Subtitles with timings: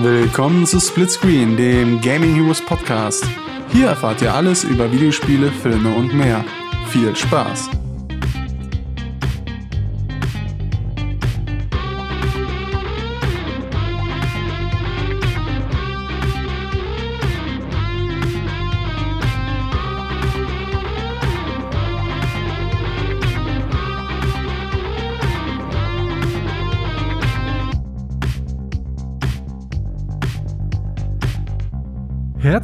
[0.00, 3.26] Willkommen zu Splitscreen, dem Gaming Heroes Podcast.
[3.72, 6.44] Hier erfahrt ihr alles über Videospiele, Filme und mehr.
[6.86, 7.68] Viel Spaß!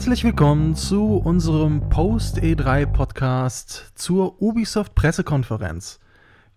[0.04, 5.98] Herzlich willkommen zu unserem Post-E3 Podcast zur Ubisoft Pressekonferenz.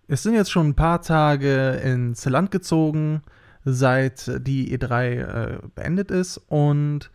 [0.06, 3.22] Es sind jetzt schon ein paar Tage ins Land gezogen,
[3.64, 6.36] seit die E3 äh, beendet ist.
[6.48, 7.10] Und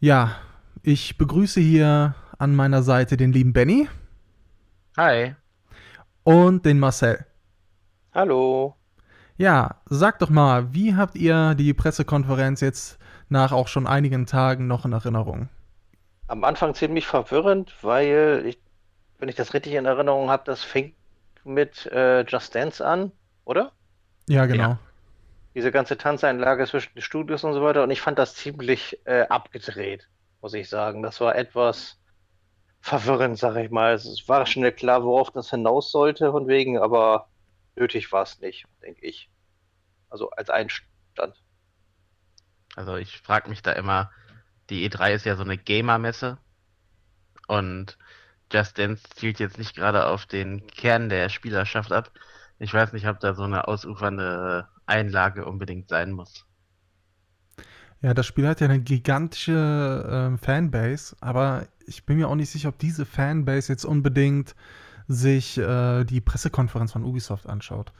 [0.00, 0.32] ja,
[0.82, 3.88] ich begrüße hier an meiner Seite den lieben Benny.
[4.96, 5.36] Hi.
[6.24, 7.24] Und den Marcel.
[8.12, 8.74] Hallo.
[9.36, 12.98] Ja, sag doch mal, wie habt ihr die Pressekonferenz jetzt
[13.32, 15.48] nach auch schon einigen Tagen noch in Erinnerung?
[16.28, 18.58] Am Anfang ziemlich verwirrend, weil ich,
[19.18, 20.94] wenn ich das richtig in Erinnerung habe, das fängt
[21.44, 23.10] mit äh, Just Dance an,
[23.44, 23.72] oder?
[24.28, 24.62] Ja, genau.
[24.62, 24.78] Ja.
[25.54, 27.82] Diese ganze Tanzeinlage zwischen den Studios und so weiter.
[27.82, 30.08] Und ich fand das ziemlich äh, abgedreht,
[30.40, 31.02] muss ich sagen.
[31.02, 31.98] Das war etwas
[32.80, 33.94] verwirrend, sag ich mal.
[33.94, 37.28] Es war schnell klar, worauf das hinaus sollte, von wegen, aber
[37.76, 39.30] nötig war es nicht, denke ich.
[40.08, 41.42] Also als Einstand.
[42.76, 44.10] Also ich frage mich da immer,
[44.70, 46.38] die E3 ist ja so eine Gamer-Messe
[47.46, 47.98] und
[48.52, 52.10] Just Dance zielt jetzt nicht gerade auf den Kern der Spielerschaft ab.
[52.58, 56.46] Ich weiß nicht, ob da so eine ausufernde Einlage unbedingt sein muss.
[58.02, 62.50] Ja, das Spiel hat ja eine gigantische äh, Fanbase, aber ich bin mir auch nicht
[62.50, 64.54] sicher, ob diese Fanbase jetzt unbedingt
[65.08, 67.92] sich äh, die Pressekonferenz von Ubisoft anschaut.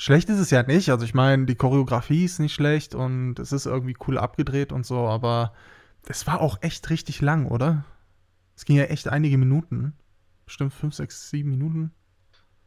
[0.00, 0.88] Schlecht ist es ja nicht.
[0.88, 4.86] Also ich meine, die Choreografie ist nicht schlecht und es ist irgendwie cool abgedreht und
[4.86, 5.52] so, aber
[6.08, 7.84] es war auch echt richtig lang, oder?
[8.56, 9.92] Es ging ja echt einige Minuten.
[10.46, 11.92] Bestimmt fünf, sechs, sieben Minuten.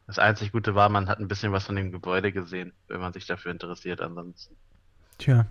[0.05, 3.13] Das einzig Gute war, man hat ein bisschen was von dem Gebäude gesehen, wenn man
[3.13, 4.55] sich dafür interessiert ansonsten.
[5.17, 5.47] Tja.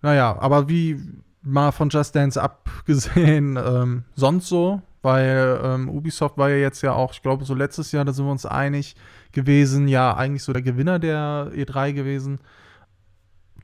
[0.00, 1.02] Naja, aber wie
[1.42, 6.92] mal von Just Dance abgesehen, ähm, sonst so, weil ähm, Ubisoft war ja jetzt ja
[6.92, 8.96] auch, ich glaube, so letztes Jahr, da sind wir uns einig,
[9.32, 12.40] gewesen, ja eigentlich so der Gewinner der E3 gewesen.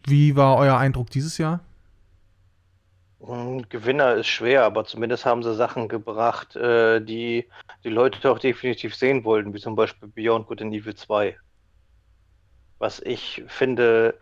[0.07, 1.61] Wie war euer Eindruck dieses Jahr?
[3.21, 7.47] Hm, Gewinner ist schwer, aber zumindest haben sie Sachen gebracht, äh, die
[7.83, 11.37] die Leute auch definitiv sehen wollten, wie zum Beispiel Beyond Good and Evil 2.
[12.79, 14.19] Was ich finde,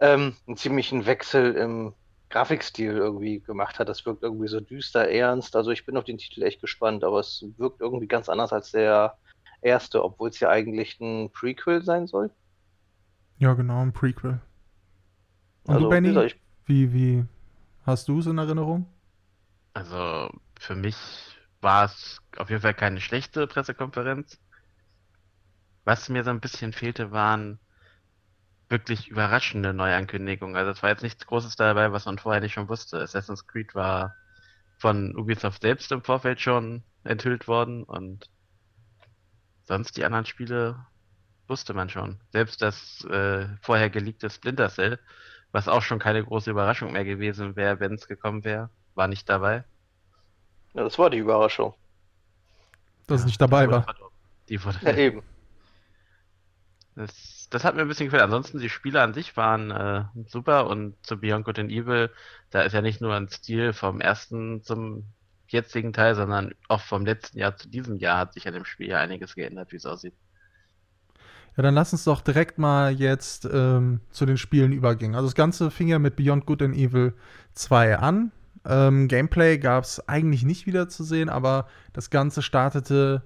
[0.00, 1.92] ähm, einen ziemlichen Wechsel im
[2.30, 3.88] Grafikstil irgendwie gemacht hat.
[3.88, 5.56] Das wirkt irgendwie so düster, ernst.
[5.56, 8.70] Also ich bin auf den Titel echt gespannt, aber es wirkt irgendwie ganz anders als
[8.72, 9.16] der
[9.62, 12.30] erste, obwohl es ja eigentlich ein Prequel sein soll.
[13.38, 14.40] Ja, genau, ein Prequel.
[15.64, 16.34] Und also, du, Benny,
[16.66, 17.24] wie, wie, wie
[17.84, 18.86] hast du es in Erinnerung?
[19.74, 20.96] Also, für mich
[21.60, 24.38] war es auf jeden Fall keine schlechte Pressekonferenz.
[25.84, 27.58] Was mir so ein bisschen fehlte, waren
[28.68, 30.56] wirklich überraschende Neuankündigungen.
[30.56, 33.00] Also es war jetzt nichts Großes dabei, was man vorher nicht schon wusste.
[33.00, 34.14] Assassin's Creed war
[34.78, 38.30] von Ubisoft selbst im Vorfeld schon enthüllt worden und
[39.64, 40.86] sonst die anderen Spiele
[41.48, 42.20] wusste man schon.
[42.30, 44.98] Selbst das äh, vorher geleakte Splinter Cell,
[45.50, 49.28] was auch schon keine große Überraschung mehr gewesen wäre, wenn es gekommen wäre, war nicht
[49.28, 49.64] dabei.
[50.74, 51.74] Ja, das war die Überraschung.
[53.06, 53.86] Dass ja, es nicht dabei war.
[54.48, 55.22] Die wurde ja, eben.
[56.94, 58.22] Das, das hat mir ein bisschen gefällt.
[58.22, 62.10] Ansonsten, die Spiele an sich waren äh, super und zu Beyond Good and Evil,
[62.50, 65.04] da ist ja nicht nur ein Stil vom ersten zum
[65.48, 68.88] jetzigen Teil, sondern auch vom letzten Jahr zu diesem Jahr hat sich an dem Spiel
[68.88, 70.14] ja einiges geändert, wie es aussieht.
[71.56, 75.14] Ja, dann lass uns doch direkt mal jetzt ähm, zu den Spielen übergehen.
[75.14, 77.14] Also das Ganze fing ja mit Beyond Good and Evil
[77.54, 78.30] 2 an.
[78.64, 83.22] Ähm, Gameplay gab es eigentlich nicht wieder zu sehen, aber das Ganze startete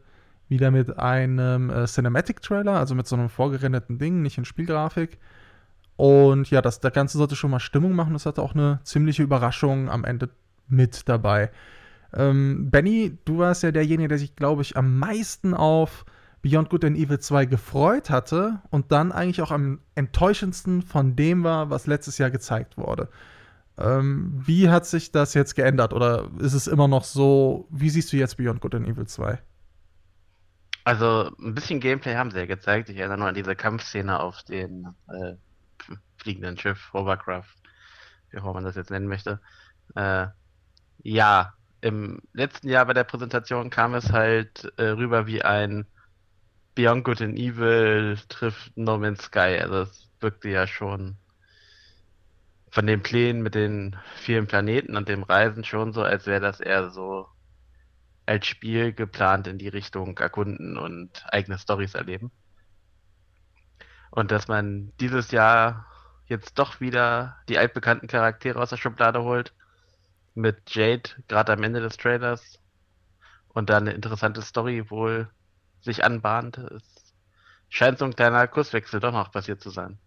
[0.52, 5.18] wieder mit einem äh, Cinematic-Trailer, also mit so einem vorgerenderten Ding, nicht in Spielgrafik.
[5.96, 8.12] Und ja, das, das Ganze sollte schon mal Stimmung machen.
[8.12, 10.28] Das hatte auch eine ziemliche Überraschung am Ende
[10.68, 11.50] mit dabei.
[12.12, 16.04] Ähm, Benny, du warst ja derjenige, der sich, glaube ich, am meisten auf
[16.42, 21.44] Beyond Good and Evil 2 gefreut hatte und dann eigentlich auch am enttäuschendsten von dem
[21.44, 23.08] war, was letztes Jahr gezeigt wurde.
[23.78, 28.12] Ähm, wie hat sich das jetzt geändert oder ist es immer noch so, wie siehst
[28.12, 29.38] du jetzt Beyond Good and Evil 2?
[30.84, 32.88] Also ein bisschen Gameplay haben sie ja gezeigt.
[32.88, 35.34] Ich erinnere nur an diese Kampfszene auf dem äh,
[36.16, 37.54] fliegenden Schiff, Hovercraft,
[38.30, 39.40] wie auch man das jetzt nennen möchte.
[39.94, 40.26] Äh,
[41.02, 45.86] ja, im letzten Jahr bei der Präsentation kam es halt äh, rüber wie ein
[46.74, 49.58] Beyond Good and Evil trifft No Man's Sky.
[49.60, 51.16] Also es wirkte ja schon
[52.70, 56.60] von den Plänen mit den vielen Planeten und dem Reisen schon so, als wäre das
[56.60, 57.28] eher so
[58.32, 62.30] als Spiel geplant in die Richtung erkunden und eigene Stories erleben.
[64.10, 65.84] Und dass man dieses Jahr
[66.24, 69.52] jetzt doch wieder die altbekannten Charaktere aus der Schublade holt,
[70.34, 72.58] mit Jade gerade am Ende des Trailers
[73.48, 75.28] und da eine interessante Story wohl
[75.82, 76.56] sich anbahnt.
[76.56, 77.14] Es
[77.68, 79.98] scheint so ein kleiner Kurswechsel doch noch passiert zu sein.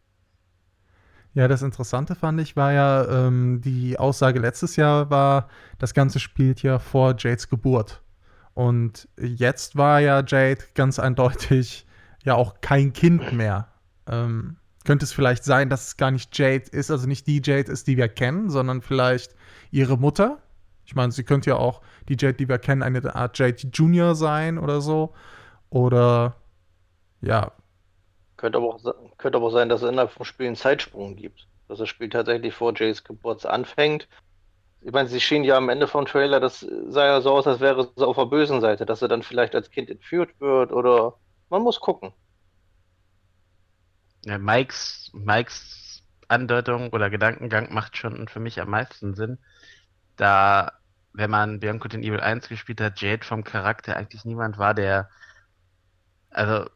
[1.35, 6.19] Ja, das Interessante fand ich war ja, ähm, die Aussage letztes Jahr war, das Ganze
[6.19, 8.01] spielt ja vor Jades Geburt.
[8.55, 11.85] Und jetzt war ja Jade ganz eindeutig
[12.23, 13.67] ja auch kein Kind mehr.
[14.07, 17.71] Ähm, könnte es vielleicht sein, dass es gar nicht Jade ist, also nicht die Jade
[17.71, 19.35] ist, die wir kennen, sondern vielleicht
[19.69, 20.39] ihre Mutter?
[20.85, 24.15] Ich meine, sie könnte ja auch die Jade, die wir kennen, eine Art Jade Junior
[24.15, 25.13] sein oder so.
[25.69, 26.35] Oder
[27.21, 27.51] ja,
[28.37, 31.47] könnte aber, auch, könnte aber auch sein, dass es innerhalb vom Spiel einen Zeitsprung gibt.
[31.67, 34.07] Dass das Spiel tatsächlich vor Jays Geburt anfängt.
[34.85, 37.59] Ich meine, sie schien ja am Ende vom Trailer, das sah ja so aus, als
[37.59, 41.17] wäre es auf der bösen Seite, dass er dann vielleicht als Kind entführt wird oder
[41.49, 42.13] man muss gucken.
[44.25, 49.39] Ja, Mikes, Mikes Andeutung oder Gedankengang macht schon für mich am meisten Sinn.
[50.17, 50.73] Da,
[51.13, 55.09] wenn man Bianco den Evil 1 gespielt hat, Jade vom Charakter eigentlich niemand war, der
[56.29, 56.69] also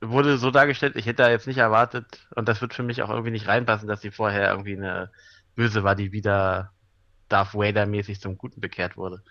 [0.00, 3.10] wurde so dargestellt, ich hätte da jetzt nicht erwartet, und das wird für mich auch
[3.10, 5.10] irgendwie nicht reinpassen, dass sie vorher irgendwie eine
[5.56, 6.72] Böse war, die wieder
[7.28, 9.22] Darth Vader-mäßig zum Guten bekehrt wurde.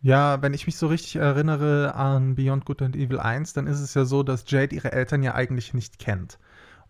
[0.00, 3.80] Ja, wenn ich mich so richtig erinnere an Beyond Good and Evil 1, dann ist
[3.80, 6.38] es ja so, dass Jade ihre Eltern ja eigentlich nicht kennt.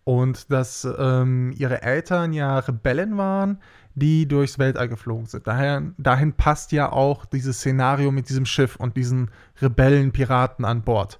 [0.03, 3.59] Und dass ähm, ihre Eltern ja Rebellen waren,
[3.95, 5.47] die durchs Weltall geflogen sind.
[5.47, 9.31] Daher, dahin passt ja auch dieses Szenario mit diesem Schiff und diesen
[9.61, 11.19] Rebellen-Piraten an Bord.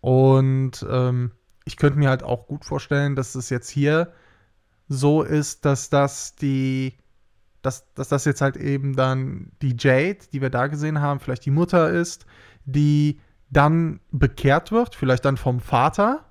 [0.00, 1.32] Und ähm,
[1.64, 4.12] ich könnte mir halt auch gut vorstellen, dass es jetzt hier
[4.88, 6.98] so ist, dass das die,
[7.62, 11.44] dass, dass das jetzt halt eben dann die Jade, die wir da gesehen haben, vielleicht
[11.44, 12.26] die Mutter ist,
[12.64, 13.20] die
[13.50, 16.24] dann bekehrt wird, vielleicht dann vom Vater,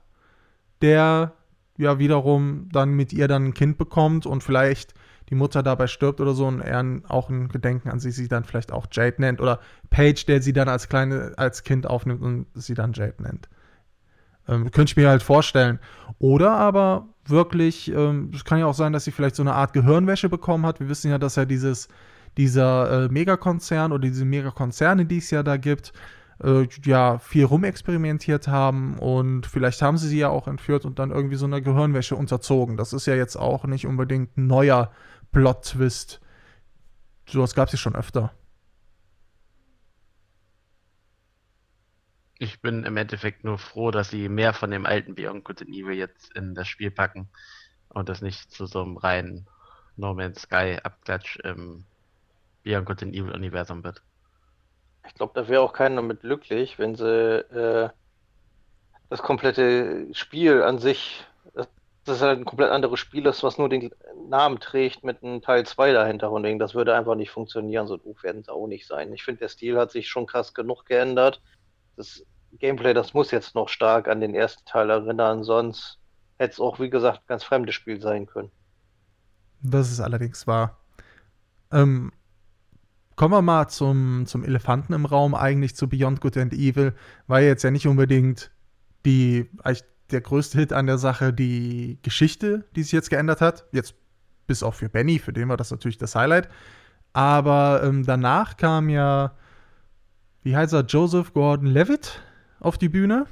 [0.81, 1.33] der
[1.77, 4.93] ja wiederum dann mit ihr dann ein Kind bekommt und vielleicht
[5.29, 8.43] die Mutter dabei stirbt oder so und er auch ein Gedenken an sie sie dann
[8.43, 9.59] vielleicht auch Jade nennt oder
[9.89, 13.49] Paige, der sie dann als kleine als Kind aufnimmt und sie dann Jade nennt.
[14.47, 15.79] Ähm, könnte ich mir halt vorstellen.
[16.19, 19.73] Oder aber wirklich, ähm, es kann ja auch sein, dass sie vielleicht so eine Art
[19.73, 20.79] Gehirnwäsche bekommen hat.
[20.79, 21.89] Wir wissen ja, dass ja dieses,
[22.37, 25.93] dieser äh, Megakonzern oder diese Megakonzerne, die es ja da gibt,
[26.43, 31.11] äh, ja, viel rumexperimentiert haben und vielleicht haben sie sie ja auch entführt und dann
[31.11, 32.77] irgendwie so eine Gehirnwäsche unterzogen.
[32.77, 34.91] Das ist ja jetzt auch nicht unbedingt ein neuer
[35.31, 36.21] Plot-Twist.
[37.27, 38.31] Sowas gab es ja schon öfter.
[42.39, 45.71] Ich bin im Endeffekt nur froh, dass sie mehr von dem alten Beyond Good and
[45.71, 47.29] Evil jetzt in das Spiel packen
[47.89, 49.47] und das nicht zu so einem reinen
[49.95, 51.83] No Man's Sky Abklatsch im
[52.63, 54.03] Beyond Good and Evil Universum wird.
[55.07, 57.89] Ich glaube, da wäre auch keiner mit glücklich, wenn sie äh,
[59.09, 61.25] das komplette Spiel an sich,
[61.55, 61.67] das,
[62.03, 63.89] das ist halt ein komplett anderes Spiel ist, was nur den
[64.29, 68.21] Namen trägt mit einem Teil 2 dahinter und das würde einfach nicht funktionieren, so doof
[68.21, 69.11] werden sie auch nicht sein.
[69.13, 71.41] Ich finde, der Stil hat sich schon krass genug geändert
[71.97, 72.23] das
[72.59, 75.99] Gameplay, das muss jetzt noch stark an den ersten Teil erinnern, sonst
[76.37, 78.51] hätte es auch, wie gesagt, ein ganz fremdes Spiel sein können.
[79.61, 80.77] Das ist allerdings wahr.
[81.71, 82.11] Ähm,
[83.15, 86.93] kommen wir mal zum, zum Elefanten im Raum, eigentlich zu Beyond Good and Evil.
[87.25, 88.51] War jetzt ja nicht unbedingt
[89.05, 89.49] die,
[90.11, 93.65] der größte Hit an der Sache, die Geschichte, die sich jetzt geändert hat.
[93.71, 93.95] Jetzt
[94.45, 96.49] bis auch für Benny, für den war das natürlich das Highlight.
[97.13, 99.35] Aber ähm, danach kam ja
[100.47, 102.21] wie heißt er, Joseph Gordon-Levitt
[102.61, 103.25] auf die Bühne,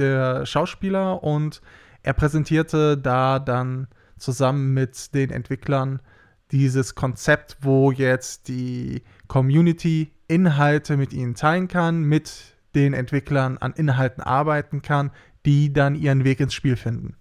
[0.00, 1.62] der Schauspieler, und
[2.02, 3.86] er präsentierte da dann
[4.18, 6.02] zusammen mit den Entwicklern
[6.50, 13.72] dieses Konzept, wo jetzt die Community Inhalte mit ihnen teilen kann, mit den Entwicklern an
[13.74, 15.12] Inhalten arbeiten kann,
[15.46, 17.14] die dann ihren Weg ins Spiel finden.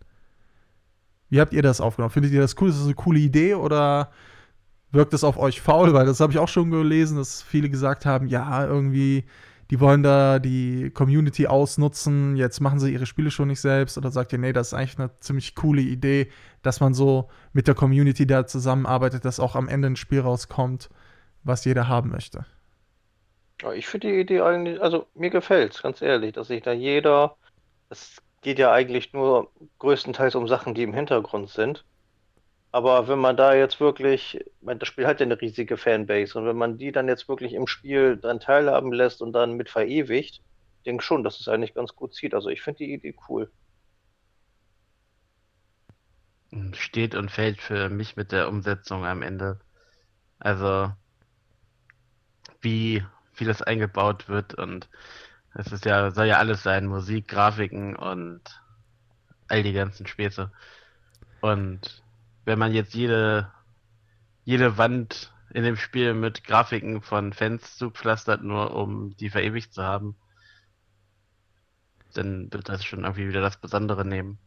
[1.30, 2.12] Wie habt ihr das aufgenommen?
[2.12, 2.70] Findet ihr das cool?
[2.70, 4.10] Ist das eine coole Idee oder
[4.92, 5.94] wirkt es auf euch faul?
[5.94, 9.26] Weil das habe ich auch schon gelesen, dass viele gesagt haben, ja, irgendwie,
[9.70, 13.98] die wollen da die Community ausnutzen, jetzt machen sie ihre Spiele schon nicht selbst.
[13.98, 16.30] Oder sagt ihr, nee, das ist eigentlich eine ziemlich coole Idee,
[16.62, 20.90] dass man so mit der Community da zusammenarbeitet, dass auch am Ende ein Spiel rauskommt,
[21.44, 22.46] was jeder haben möchte.
[23.62, 26.72] Ja, ich finde die Idee eigentlich, also mir gefällt es, ganz ehrlich, dass sich da
[26.72, 27.36] jeder,
[27.90, 31.86] es geht ja eigentlich nur größtenteils um Sachen, die im Hintergrund sind.
[32.72, 36.58] Aber wenn man da jetzt wirklich, das Spiel hat ja eine riesige Fanbase und wenn
[36.58, 40.42] man die dann jetzt wirklich im Spiel dann teilhaben lässt und dann mit verewigt,
[40.86, 42.34] denke schon, dass es eigentlich ganz gut zieht.
[42.34, 43.52] Also ich finde die Idee cool.
[46.74, 49.60] steht und fällt für mich mit der Umsetzung am Ende.
[50.40, 50.92] Also
[52.62, 54.90] wie vieles eingebaut wird und
[55.54, 58.42] es ist ja, soll ja alles sein, Musik, Grafiken und
[59.48, 60.52] all die ganzen Späße.
[61.42, 62.01] Und
[62.46, 63.52] wenn man jetzt jede,
[64.44, 69.84] jede Wand in dem Spiel mit Grafiken von Fans zupflastert, nur um die verewigt zu
[69.84, 70.16] haben,
[72.14, 74.38] dann wird das schon irgendwie wieder das Besondere nehmen.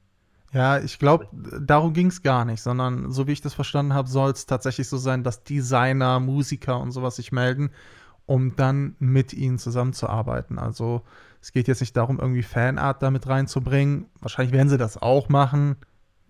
[0.52, 4.08] Ja, ich glaube, darum ging es gar nicht, sondern so wie ich das verstanden habe,
[4.08, 7.70] soll es tatsächlich so sein, dass Designer, Musiker und sowas sich melden,
[8.26, 10.58] um dann mit ihnen zusammenzuarbeiten.
[10.58, 11.02] Also
[11.40, 14.06] es geht jetzt nicht darum, irgendwie Fanart damit reinzubringen.
[14.20, 15.76] Wahrscheinlich werden sie das auch machen,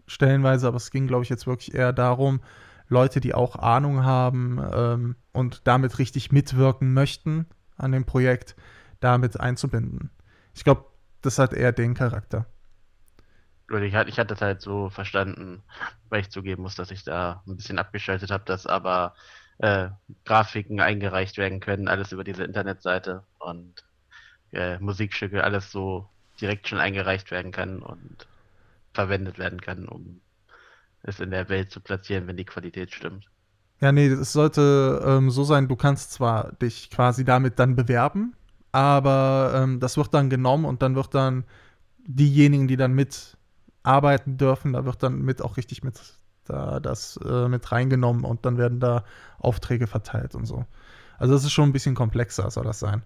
[0.06, 2.40] stellenweise, aber es ging, glaube ich, jetzt wirklich eher darum,
[2.88, 7.46] Leute, die auch Ahnung haben ähm, und damit richtig mitwirken möchten
[7.76, 8.56] an dem Projekt,
[9.00, 10.10] damit einzubinden.
[10.54, 10.84] Ich glaube,
[11.22, 12.46] das hat eher den Charakter.
[13.70, 15.62] Ich, ich hatte es halt so verstanden,
[16.10, 19.14] weil ich zugeben muss, dass ich da ein bisschen abgeschaltet habe, dass aber
[19.58, 19.88] äh,
[20.24, 23.84] Grafiken eingereicht werden können, alles über diese Internetseite und
[24.52, 26.08] äh, Musikstücke, alles so
[26.40, 28.26] direkt schon eingereicht werden kann und
[28.94, 30.20] verwendet werden kann, um
[31.02, 33.28] es in der Welt zu platzieren, wenn die Qualität stimmt.
[33.80, 38.34] Ja, nee, es sollte ähm, so sein, du kannst zwar dich quasi damit dann bewerben,
[38.72, 41.44] aber ähm, das wird dann genommen und dann wird dann
[42.06, 46.00] diejenigen, die dann mitarbeiten dürfen, da wird dann mit auch richtig mit
[46.44, 49.04] da das äh, mit reingenommen und dann werden da
[49.38, 50.64] Aufträge verteilt und so.
[51.18, 53.02] Also das ist schon ein bisschen komplexer, soll das sein.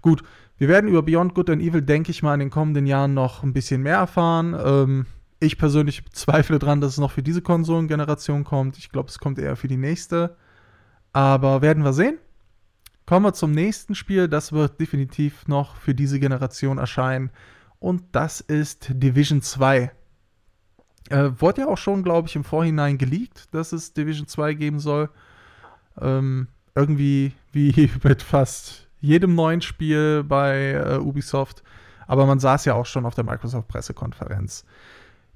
[0.00, 0.22] Gut,
[0.58, 3.42] wir werden über Beyond Good and Evil, denke ich mal, in den kommenden Jahren noch
[3.42, 4.56] ein bisschen mehr erfahren.
[4.64, 5.06] Ähm,
[5.40, 8.78] ich persönlich zweifle dran, dass es noch für diese Konsolengeneration kommt.
[8.78, 10.36] Ich glaube, es kommt eher für die nächste.
[11.12, 12.18] Aber werden wir sehen.
[13.06, 14.28] Kommen wir zum nächsten Spiel.
[14.28, 17.30] Das wird definitiv noch für diese Generation erscheinen.
[17.78, 19.92] Und das ist Division 2.
[21.10, 24.80] Äh, wurde ja auch schon, glaube ich, im Vorhinein geleakt, dass es Division 2 geben
[24.80, 25.08] soll.
[26.00, 31.62] Ähm, irgendwie wie mit fast jedem neuen Spiel bei äh, Ubisoft.
[32.06, 34.64] Aber man saß ja auch schon auf der Microsoft-Pressekonferenz.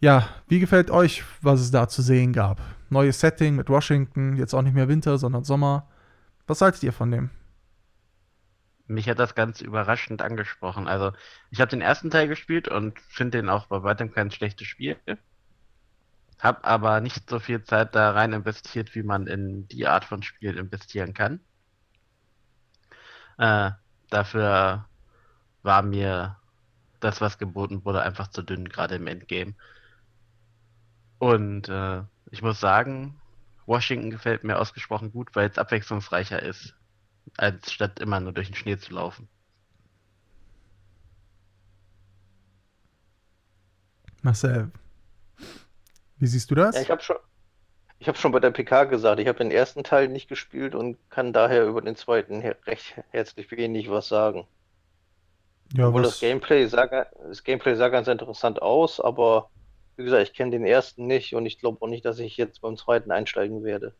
[0.02, 2.60] Ja, wie gefällt euch, was es da zu sehen gab?
[2.90, 5.88] Neues Setting mit Washington, jetzt auch nicht mehr Winter, sondern Sommer.
[6.46, 7.30] Was haltet ihr von dem?
[8.92, 10.88] mich hat das ganz überraschend angesprochen.
[10.88, 11.12] Also,
[11.50, 14.96] ich habe den ersten Teil gespielt und finde den auch bei weitem kein schlechtes Spiel.
[16.38, 20.22] Hab aber nicht so viel Zeit da rein investiert, wie man in die Art von
[20.22, 21.40] Spiel investieren kann.
[23.38, 23.70] Äh,
[24.10, 24.86] dafür
[25.62, 26.36] war mir
[27.00, 29.54] das, was geboten wurde, einfach zu dünn, gerade im Endgame.
[31.22, 32.02] Und äh,
[32.32, 33.14] ich muss sagen,
[33.64, 36.74] Washington gefällt mir ausgesprochen gut, weil es abwechslungsreicher ist
[37.36, 39.28] als statt immer nur durch den Schnee zu laufen.
[44.22, 44.72] Marcel,
[46.16, 46.74] wie siehst du das?
[46.74, 47.16] Ja, ich habe schon,
[48.00, 50.98] ich habe schon bei der PK gesagt, ich habe den ersten Teil nicht gespielt und
[51.08, 54.48] kann daher über den zweiten her recht herzlich wenig was sagen.
[55.72, 56.10] Ja, Obwohl was...
[56.10, 56.88] das Gameplay sah,
[57.28, 59.52] das Gameplay sah ganz interessant aus, aber
[59.96, 62.60] wie gesagt, ich kenne den ersten nicht und ich glaube auch nicht, dass ich jetzt
[62.60, 63.94] beim zweiten einsteigen werde.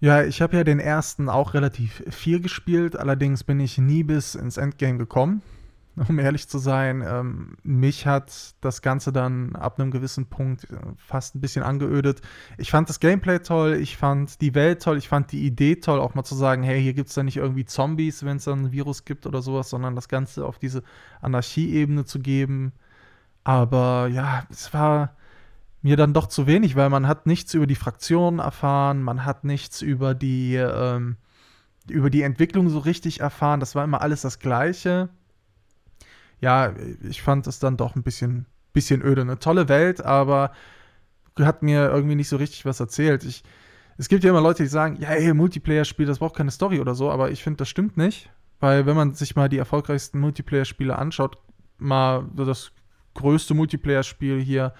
[0.00, 4.34] Ja, ich habe ja den ersten auch relativ viel gespielt, allerdings bin ich nie bis
[4.34, 5.42] ins Endgame gekommen.
[6.08, 10.76] Um ehrlich zu sein, ähm, mich hat das Ganze dann ab einem gewissen Punkt äh,
[10.96, 12.20] fast ein bisschen angeödet.
[12.58, 16.00] Ich fand das Gameplay toll, ich fand die Welt toll, ich fand die Idee toll,
[16.00, 18.66] auch mal zu sagen, hey, hier gibt es da nicht irgendwie Zombies, wenn es dann
[18.66, 20.82] ein Virus gibt oder sowas, sondern das Ganze auf diese
[21.20, 22.72] Anarchie-Ebene zu geben.
[23.44, 25.16] Aber ja, es war
[25.82, 29.44] mir dann doch zu wenig, weil man hat nichts über die Fraktionen erfahren, man hat
[29.44, 31.16] nichts über die, ähm,
[31.88, 33.60] über die Entwicklung so richtig erfahren.
[33.60, 35.10] Das war immer alles das Gleiche.
[36.40, 36.72] Ja,
[37.02, 39.20] ich fand es dann doch ein bisschen, bisschen öde.
[39.20, 40.52] Eine tolle Welt, aber
[41.38, 43.24] hat mir irgendwie nicht so richtig was erzählt.
[43.24, 43.44] Ich,
[43.98, 46.94] es gibt ja immer Leute, die sagen, ja, ey, Multiplayer-Spiel, das braucht keine Story oder
[46.94, 48.30] so, aber ich finde, das stimmt nicht.
[48.60, 51.36] Weil wenn man sich mal die erfolgreichsten Multiplayer-Spiele anschaut,
[51.76, 52.72] mal das
[53.14, 54.72] größte Multiplayer-Spiel hier,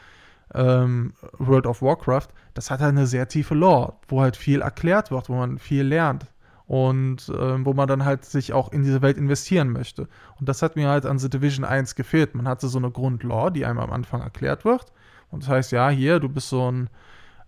[0.55, 5.11] ähm, World of Warcraft, das hat halt eine sehr tiefe Lore, wo halt viel erklärt
[5.11, 6.27] wird, wo man viel lernt
[6.67, 10.09] und äh, wo man dann halt sich auch in diese Welt investieren möchte.
[10.39, 12.35] Und das hat mir halt an The Division 1 gefehlt.
[12.35, 14.93] Man hatte so eine Grundlore, die einem am Anfang erklärt wird.
[15.31, 16.89] Und das heißt, ja, hier, du bist so ein,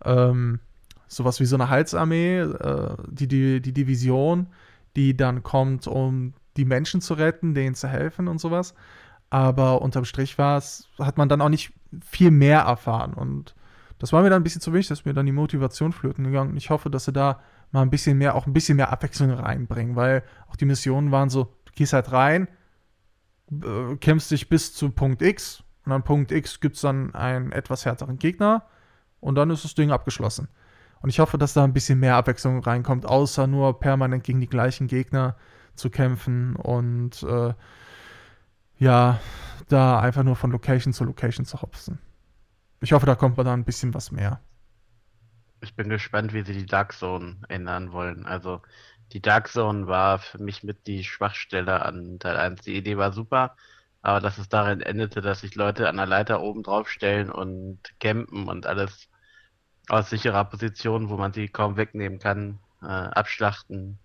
[0.04, 0.60] ähm,
[1.06, 4.48] sowas wie so eine Halsarmee, äh, die, die, die Division,
[4.96, 8.74] die dann kommt, um die Menschen zu retten, denen zu helfen und sowas.
[9.30, 11.72] Aber unterm Strich war es, hat man dann auch nicht
[12.04, 13.14] viel mehr erfahren.
[13.14, 13.54] Und
[13.98, 16.56] das war mir dann ein bisschen zu wenig, dass mir dann die Motivation flöten gegangen.
[16.56, 17.40] Ich hoffe, dass sie da
[17.72, 21.30] mal ein bisschen mehr, auch ein bisschen mehr Abwechslung reinbringen, weil auch die Missionen waren
[21.30, 22.48] so, du gehst halt rein,
[23.50, 27.52] äh, kämpfst dich bis zu Punkt X und an Punkt X gibt es dann einen
[27.52, 28.64] etwas härteren Gegner
[29.20, 30.48] und dann ist das Ding abgeschlossen.
[31.00, 34.48] Und ich hoffe, dass da ein bisschen mehr Abwechslung reinkommt, außer nur permanent gegen die
[34.48, 35.36] gleichen Gegner
[35.74, 37.52] zu kämpfen und äh,
[38.78, 39.20] ja,
[39.68, 41.98] da einfach nur von Location zu Location zu hopsen.
[42.80, 44.40] Ich hoffe, da kommt man da ein bisschen was mehr.
[45.60, 48.26] Ich bin gespannt, wie sie die Dark Zone ändern wollen.
[48.26, 48.62] Also
[49.12, 52.62] die Dark Zone war für mich mit die Schwachstelle an Teil 1.
[52.62, 53.56] Die Idee war super,
[54.02, 57.78] aber dass es darin endete, dass sich Leute an der Leiter oben drauf stellen und
[58.00, 59.08] campen und alles
[59.88, 63.98] aus sicherer Position, wo man sie kaum wegnehmen kann, äh, abschlachten,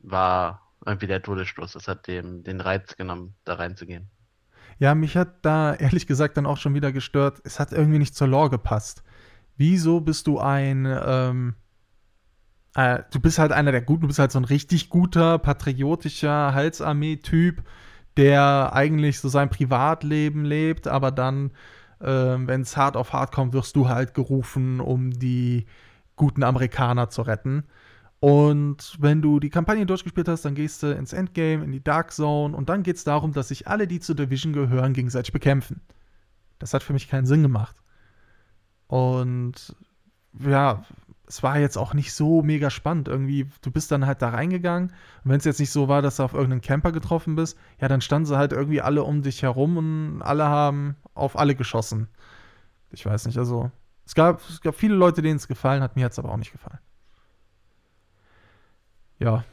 [0.00, 1.72] war irgendwie der Todesstoß.
[1.72, 4.10] Das hat dem den Reiz genommen, da reinzugehen.
[4.78, 7.40] Ja, mich hat da ehrlich gesagt dann auch schon wieder gestört.
[7.44, 9.02] Es hat irgendwie nicht zur Lore gepasst.
[9.56, 11.54] Wieso bist du ein, ähm,
[12.74, 16.54] äh, du bist halt einer der Guten, du bist halt so ein richtig guter, patriotischer
[16.54, 17.62] Halsarmee-Typ,
[18.16, 21.50] der eigentlich so sein Privatleben lebt, aber dann,
[22.00, 25.66] äh, wenn es hart auf hart kommt, wirst du halt gerufen, um die
[26.16, 27.64] guten Amerikaner zu retten.
[28.20, 32.12] Und wenn du die Kampagne durchgespielt hast, dann gehst du ins Endgame, in die Dark
[32.12, 35.80] Zone und dann geht es darum, dass sich alle, die zur Division gehören, gegenseitig bekämpfen.
[36.58, 37.76] Das hat für mich keinen Sinn gemacht.
[38.88, 39.74] Und
[40.38, 40.84] ja,
[41.26, 43.08] es war jetzt auch nicht so mega spannend.
[43.08, 44.90] Irgendwie, du bist dann halt da reingegangen
[45.24, 47.88] und wenn es jetzt nicht so war, dass du auf irgendeinen Camper getroffen bist, ja,
[47.88, 52.08] dann standen sie halt irgendwie alle um dich herum und alle haben auf alle geschossen.
[52.90, 53.70] Ich weiß nicht, also
[54.04, 56.36] es gab, es gab viele Leute, denen es gefallen hat, mir hat es aber auch
[56.36, 56.80] nicht gefallen
[59.20, 59.44] ja,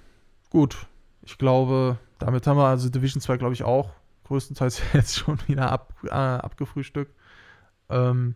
[0.50, 0.88] gut.
[1.22, 3.92] Ich glaube, damit haben wir also Division 2, glaube ich, auch
[4.24, 7.14] größtenteils jetzt schon wieder ab, äh, abgefrühstückt.
[7.90, 8.36] Ähm,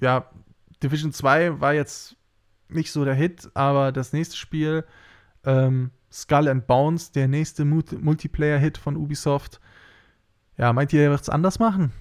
[0.00, 0.30] ja,
[0.82, 2.16] Division 2 war jetzt
[2.68, 4.84] nicht so der Hit, aber das nächste Spiel,
[5.44, 9.60] ähm, Skull and Bones, der nächste Multiplayer-Hit von Ubisoft.
[10.56, 11.92] Ja, meint ihr, er wird es anders machen?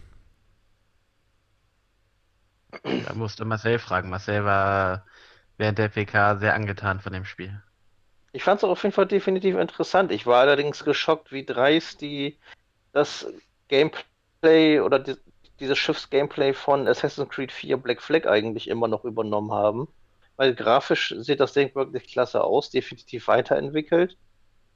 [2.84, 4.10] Da musst du Marcel fragen.
[4.10, 5.06] Marcel war
[5.60, 7.62] während der PK sehr angetan von dem Spiel.
[8.32, 10.12] Ich fand es auf jeden Fall definitiv interessant.
[10.12, 12.40] Ich war allerdings geschockt, wie dreist die
[12.94, 13.28] das
[13.68, 15.16] Gameplay oder die,
[15.60, 19.88] dieses Schiffs-Gameplay von Assassin's Creed 4 Black Flag eigentlich immer noch übernommen haben.
[20.38, 24.18] Weil grafisch sieht das Ding wirklich klasse aus, definitiv weiterentwickelt.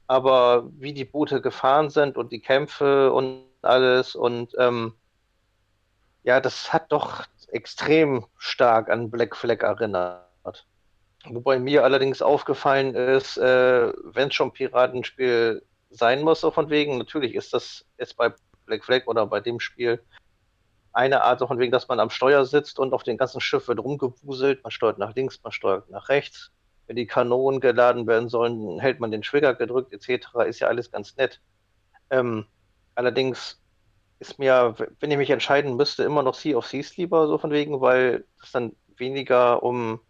[0.06, 4.92] Aber wie die Boote gefahren sind und die Kämpfe und alles und ähm,
[6.24, 10.23] ja, das hat doch extrem stark an Black Flag erinnert.
[11.26, 16.98] Wobei mir allerdings aufgefallen ist, äh, wenn es schon Piratenspiel sein muss, so von wegen,
[16.98, 18.32] natürlich ist das jetzt bei
[18.66, 20.02] Black Flag oder bei dem Spiel
[20.92, 23.68] eine Art, so von wegen, dass man am Steuer sitzt und auf dem ganzen Schiff
[23.68, 26.52] wird rumgewuselt, man steuert nach links, man steuert nach rechts.
[26.86, 30.26] Wenn die Kanonen geladen werden sollen, hält man den Trigger gedrückt, etc.
[30.46, 31.40] Ist ja alles ganz nett.
[32.10, 32.46] Ähm,
[32.94, 33.60] allerdings
[34.18, 37.50] ist mir, wenn ich mich entscheiden müsste, immer noch Sea of Seas lieber, so von
[37.50, 40.00] wegen, weil es dann weniger um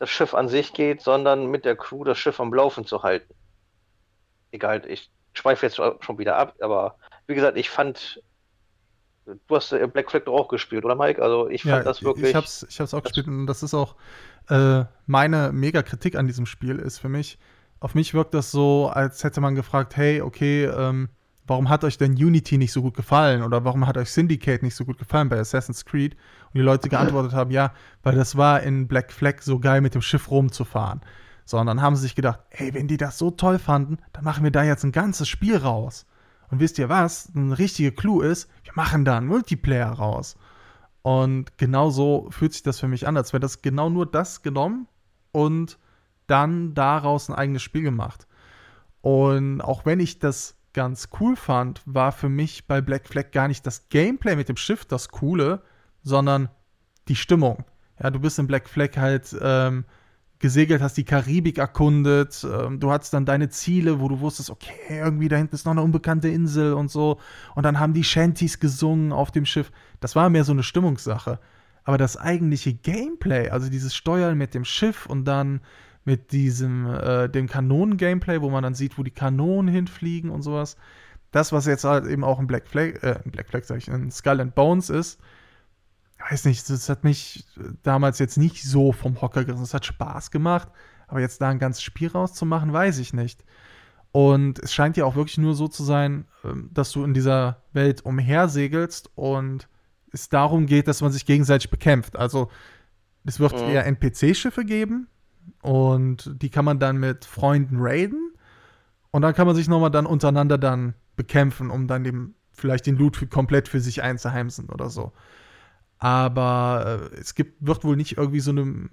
[0.00, 3.32] das Schiff an sich geht, sondern mit der Crew das Schiff am Laufen zu halten.
[4.50, 8.20] Egal, ich schweife jetzt schon wieder ab, aber wie gesagt, ich fand,
[9.26, 11.22] du hast Black Flag doch auch gespielt, oder Mike?
[11.22, 12.30] Also ich fand ja, das wirklich.
[12.30, 13.94] Ich hab's, ich hab's auch gespielt und das ist auch
[14.48, 17.38] äh, meine mega Kritik an diesem Spiel ist für mich,
[17.78, 21.10] auf mich wirkt das so, als hätte man gefragt, hey, okay, ähm,
[21.50, 24.76] warum hat euch denn Unity nicht so gut gefallen oder warum hat euch Syndicate nicht
[24.76, 26.14] so gut gefallen bei Assassin's Creed?
[26.14, 27.72] Und die Leute geantwortet haben, ja,
[28.04, 31.00] weil das war in Black Flag so geil, mit dem Schiff rumzufahren.
[31.44, 34.22] So, und dann haben sie sich gedacht, hey, wenn die das so toll fanden, dann
[34.22, 36.06] machen wir da jetzt ein ganzes Spiel raus.
[36.52, 37.34] Und wisst ihr was?
[37.34, 40.36] Ein richtiger Clou ist, wir machen da einen Multiplayer raus.
[41.02, 44.42] Und genau so fühlt sich das für mich an, als wäre das genau nur das
[44.42, 44.86] genommen
[45.32, 45.80] und
[46.28, 48.28] dann daraus ein eigenes Spiel gemacht.
[49.00, 53.48] Und auch wenn ich das ganz cool fand, war für mich bei Black Flag gar
[53.48, 55.62] nicht das Gameplay mit dem Schiff das Coole,
[56.02, 56.48] sondern
[57.08, 57.64] die Stimmung.
[58.02, 59.84] Ja, du bist in Black Flag halt ähm,
[60.38, 64.98] gesegelt, hast die Karibik erkundet, ähm, du hattest dann deine Ziele, wo du wusstest, okay,
[64.98, 67.18] irgendwie da hinten ist noch eine unbekannte Insel und so.
[67.54, 69.70] Und dann haben die Shanties gesungen auf dem Schiff.
[70.00, 71.38] Das war mehr so eine Stimmungssache.
[71.84, 75.60] Aber das eigentliche Gameplay, also dieses Steuern mit dem Schiff und dann
[76.04, 80.76] mit diesem, äh, dem Kanonen-Gameplay, wo man dann sieht, wo die Kanonen hinfliegen und sowas.
[81.30, 83.88] Das, was jetzt halt eben auch in Black Flag, äh, in Black Flag sag ich,
[83.88, 85.20] in Skull and Bones ist,
[86.28, 87.44] weiß nicht, das hat mich
[87.82, 89.62] damals jetzt nicht so vom Hocker gerissen.
[89.62, 90.68] Es hat Spaß gemacht,
[91.08, 93.44] aber jetzt da ein ganzes Spiel rauszumachen, weiß ich nicht.
[94.12, 97.62] Und es scheint ja auch wirklich nur so zu sein, ähm, dass du in dieser
[97.72, 99.68] Welt umhersegelst und
[100.12, 102.16] es darum geht, dass man sich gegenseitig bekämpft.
[102.16, 102.50] Also
[103.24, 103.68] es wird mhm.
[103.68, 105.06] eher NPC-Schiffe geben,
[105.62, 108.32] und die kann man dann mit Freunden raiden.
[109.10, 112.96] Und dann kann man sich nochmal dann untereinander dann bekämpfen, um dann dem, vielleicht den
[112.96, 115.12] Loot für, komplett für sich einzuheimsen oder so.
[115.98, 118.88] Aber äh, es gibt, wird wohl nicht irgendwie so eine,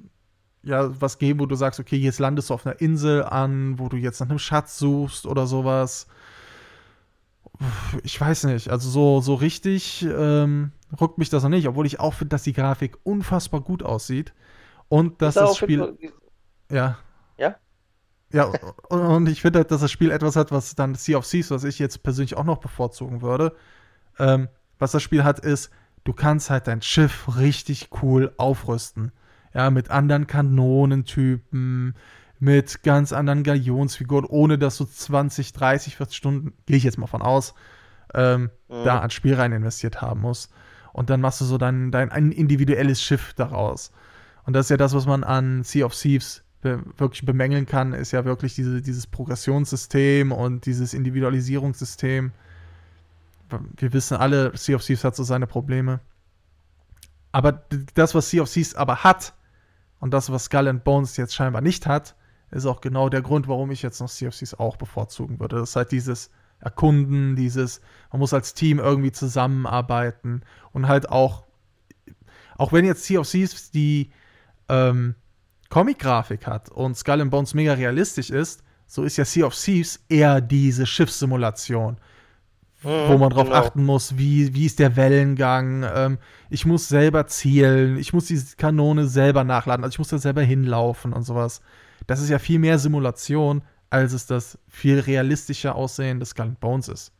[0.64, 3.88] ja, was geben, wo du sagst, okay, jetzt landest du auf einer Insel an, wo
[3.88, 6.08] du jetzt nach einem Schatz suchst oder sowas.
[8.04, 12.00] Ich weiß nicht, also so, so richtig ähm, ruckt mich das noch nicht, obwohl ich
[12.00, 14.34] auch finde, dass die Grafik unfassbar gut aussieht
[14.90, 15.98] und dass das Spiel.
[16.72, 16.98] Ja.
[17.38, 17.56] Ja?
[18.32, 18.52] Ja,
[18.90, 21.80] und ich finde, dass das Spiel etwas hat, was dann Sea of Thieves, was ich
[21.80, 23.56] jetzt persönlich auch noch bevorzugen würde.
[24.20, 24.50] Ähm,
[24.80, 25.72] was das Spiel hat, ist,
[26.04, 29.12] du kannst halt dein Schiff richtig cool aufrüsten.
[29.54, 31.96] Ja, mit anderen Kanonentypen,
[32.40, 37.08] mit ganz anderen Galionsfiguren, ohne dass du 20, 30, 40 Stunden, gehe ich jetzt mal
[37.08, 37.54] von aus,
[38.14, 38.84] ähm, mhm.
[38.84, 40.52] da an Spiel rein investiert haben musst.
[40.94, 43.92] Und dann machst du so dein, dein ein individuelles Schiff daraus.
[44.46, 47.94] Und das ist ja das, was man an Sea of Thieves be wirklich bemängeln kann,
[47.94, 52.32] ist ja wirklich diese, dieses Progressionssystem und dieses Individualisierungssystem
[53.50, 56.00] wir wissen alle, Sea of Thieves hat so seine Probleme.
[57.32, 59.34] Aber das, was Sea of Thieves aber hat,
[60.00, 62.16] und das, was Skull and Bones jetzt scheinbar nicht hat,
[62.52, 65.58] ist auch genau der Grund, warum ich jetzt noch Sea of Thieves auch bevorzugen würde.
[65.58, 70.42] Das ist halt dieses Erkunden, dieses, man muss als Team irgendwie zusammenarbeiten
[70.72, 71.46] und halt auch,
[72.58, 74.12] auch wenn jetzt Sea of Thieves die
[74.70, 75.16] ähm,
[75.70, 80.00] Comic-Grafik hat und Skull and Bones mega realistisch ist, so ist ja Sea of Thieves
[80.10, 81.98] eher diese Schiffssimulation
[82.84, 83.58] wo man drauf genau.
[83.58, 85.86] achten muss, wie, wie ist der Wellengang.
[85.94, 86.18] Ähm,
[86.50, 90.42] ich muss selber zielen, ich muss die Kanone selber nachladen, also ich muss da selber
[90.42, 91.62] hinlaufen und sowas.
[92.06, 96.88] Das ist ja viel mehr Simulation, als es das viel realistischer Aussehen des Skull Bones
[96.88, 97.12] ist.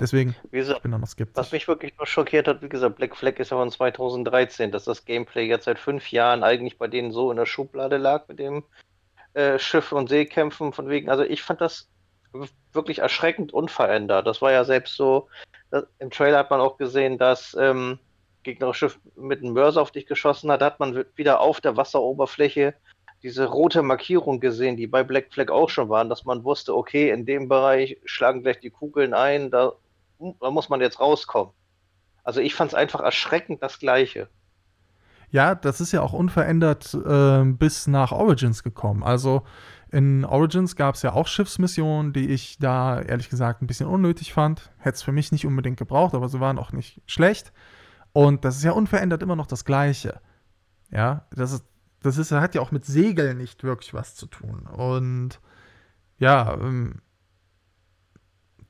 [0.00, 1.36] Deswegen, gesagt, ich bin da noch skeptisch.
[1.36, 4.84] Was mich wirklich noch schockiert hat, wie gesagt, Black Flag ist ja von 2013, dass
[4.84, 8.38] das Gameplay jetzt seit fünf Jahren eigentlich bei denen so in der Schublade lag mit
[8.38, 8.64] dem
[9.34, 10.72] äh, Schiff- und Seekämpfen.
[10.72, 11.88] Von wegen, also ich fand das
[12.72, 14.26] wirklich erschreckend unverändert.
[14.26, 15.28] Das war ja selbst so,
[15.70, 17.98] das, im Trailer hat man auch gesehen, dass ähm,
[18.42, 22.74] gegnerische Schiff mit einem Mörser auf dich geschossen hat, hat man wieder auf der Wasseroberfläche
[23.22, 27.10] diese rote Markierung gesehen, die bei Black Flag auch schon waren, dass man wusste, okay,
[27.10, 29.72] in dem Bereich schlagen gleich die Kugeln ein, da,
[30.40, 31.52] da muss man jetzt rauskommen.
[32.24, 34.28] Also ich fand es einfach erschreckend das Gleiche.
[35.30, 39.02] Ja, das ist ja auch unverändert äh, bis nach Origins gekommen.
[39.02, 39.42] Also
[39.90, 44.32] in Origins gab es ja auch Schiffsmissionen, die ich da ehrlich gesagt ein bisschen unnötig
[44.32, 44.70] fand.
[44.78, 47.52] Hätte es für mich nicht unbedingt gebraucht, aber sie waren auch nicht schlecht.
[48.12, 50.20] Und das ist ja unverändert immer noch das Gleiche.
[50.90, 51.64] Ja, das ist,
[52.02, 54.66] das ist, hat ja auch mit Segeln nicht wirklich was zu tun.
[54.66, 55.40] Und
[56.18, 57.00] ja, ähm,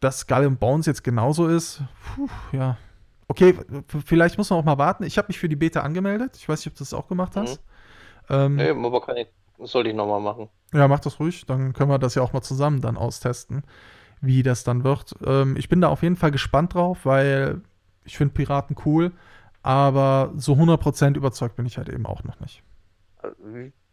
[0.01, 1.83] dass Skull Bones jetzt genauso ist,
[2.15, 2.77] puh, ja.
[3.29, 3.55] Okay,
[4.05, 5.05] vielleicht muss man auch mal warten.
[5.05, 6.37] Ich habe mich für die Beta angemeldet.
[6.37, 7.63] Ich weiß nicht, ob du das auch gemacht hast.
[8.29, 8.35] Mhm.
[8.35, 9.27] Ähm, nee, aber keine
[9.59, 10.49] das sollte ich nochmal machen.
[10.73, 11.47] Ja, mach das ruhig.
[11.47, 13.63] Dann können wir das ja auch mal zusammen dann austesten,
[14.21, 15.15] wie das dann wird.
[15.25, 17.63] Ähm, ich bin da auf jeden Fall gespannt drauf, weil
[18.05, 19.13] ich finde Piraten cool,
[19.63, 22.63] aber so 100% überzeugt bin ich halt eben auch noch nicht.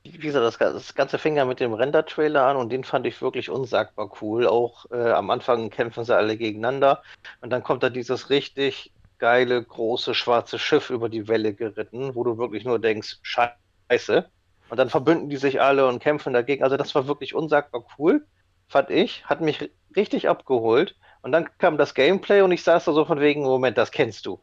[0.04, 3.22] Wie gesagt, das, das Ganze fing ja mit dem Render-Trailer an und den fand ich
[3.22, 4.48] wirklich unsagbar cool.
[4.48, 7.04] Auch äh, am Anfang kämpfen sie alle gegeneinander
[7.42, 12.24] und dann kommt da dieses richtig geile, große, schwarze Schiff über die Welle geritten, wo
[12.24, 14.30] du wirklich nur denkst, scheiße,
[14.70, 16.64] und dann verbünden die sich alle und kämpfen dagegen.
[16.64, 18.26] Also das war wirklich unsagbar cool,
[18.68, 19.26] fand ich.
[19.26, 20.96] Hat mich richtig abgeholt.
[21.22, 24.26] Und dann kam das Gameplay und ich saß da so von wegen, Moment, das kennst
[24.26, 24.40] du.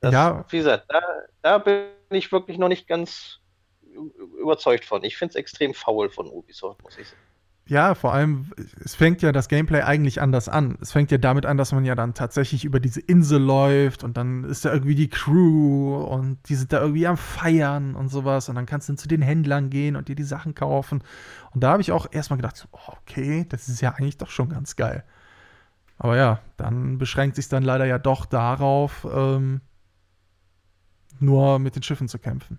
[0.00, 0.44] Das, ja.
[0.48, 1.00] Wie gesagt, da,
[1.42, 3.40] da bin ich wirklich noch nicht ganz
[4.40, 5.04] überzeugt von.
[5.04, 7.20] Ich finde es extrem faul von Ubisoft, muss ich sagen.
[7.64, 8.50] Ja, vor allem,
[8.84, 10.76] es fängt ja das Gameplay eigentlich anders an.
[10.80, 14.16] Es fängt ja damit an, dass man ja dann tatsächlich über diese Insel läuft und
[14.16, 18.48] dann ist da irgendwie die Crew und die sind da irgendwie am Feiern und sowas
[18.48, 21.04] und dann kannst du zu den Händlern gehen und dir die Sachen kaufen.
[21.52, 24.48] Und da habe ich auch erstmal gedacht, oh, okay, das ist ja eigentlich doch schon
[24.48, 25.04] ganz geil.
[25.98, 29.60] Aber ja, dann beschränkt sich dann leider ja doch darauf, ähm,
[31.22, 32.58] nur mit den Schiffen zu kämpfen.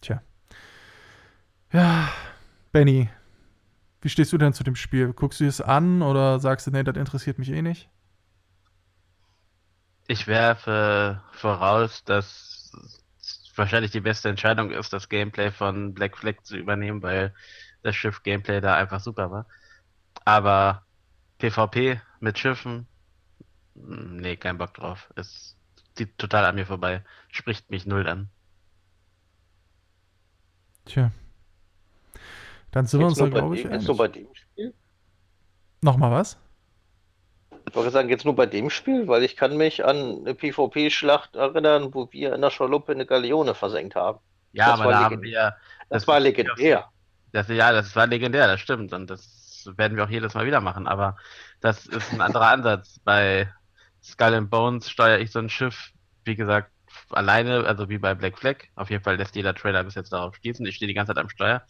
[0.00, 0.22] Tja.
[1.72, 2.08] Ja,
[2.72, 3.08] Benny,
[4.00, 5.12] wie stehst du denn zu dem Spiel?
[5.12, 7.88] Guckst du es an oder sagst du, nee, das interessiert mich eh nicht?
[10.08, 12.72] Ich werfe voraus, dass
[13.54, 17.34] wahrscheinlich die beste Entscheidung ist, das Gameplay von Black Flag zu übernehmen, weil
[17.82, 19.46] das Schiff-Gameplay da einfach super war.
[20.24, 20.84] Aber
[21.38, 22.86] PvP mit Schiffen,
[23.74, 25.12] nee, kein Bock drauf.
[25.16, 25.56] Es
[25.94, 27.02] zieht total an mir vorbei.
[27.30, 28.28] Spricht mich null an.
[30.84, 31.10] Tja.
[32.70, 34.74] Dann sind jetzt wir uns da, glaube ich, Jetzt nur bei dem Spiel?
[35.82, 36.38] Nochmal was?
[37.68, 41.36] Ich wollte sagen, jetzt nur bei dem Spiel, weil ich kann mich an eine PvP-Schlacht
[41.36, 44.18] erinnern, wo wir in der Schaluppe eine Galeone versenkt haben.
[44.52, 45.56] Ja, das aber da haben wir.
[45.88, 46.90] Das, das war legendär.
[47.32, 48.92] Das, ja, das war legendär, das stimmt.
[48.92, 50.86] Und das werden wir auch jedes Mal wieder machen.
[50.86, 51.16] Aber
[51.60, 52.98] das ist ein anderer Ansatz.
[53.04, 53.52] Bei
[54.02, 55.92] Skull and Bones steuere ich so ein Schiff
[56.24, 56.70] wie gesagt,
[57.10, 60.34] alleine, also wie bei Black Flag, auf jeden Fall lässt jeder Trailer bis jetzt darauf
[60.36, 60.66] schließen.
[60.66, 61.62] Ich stehe die ganze Zeit am Steuer.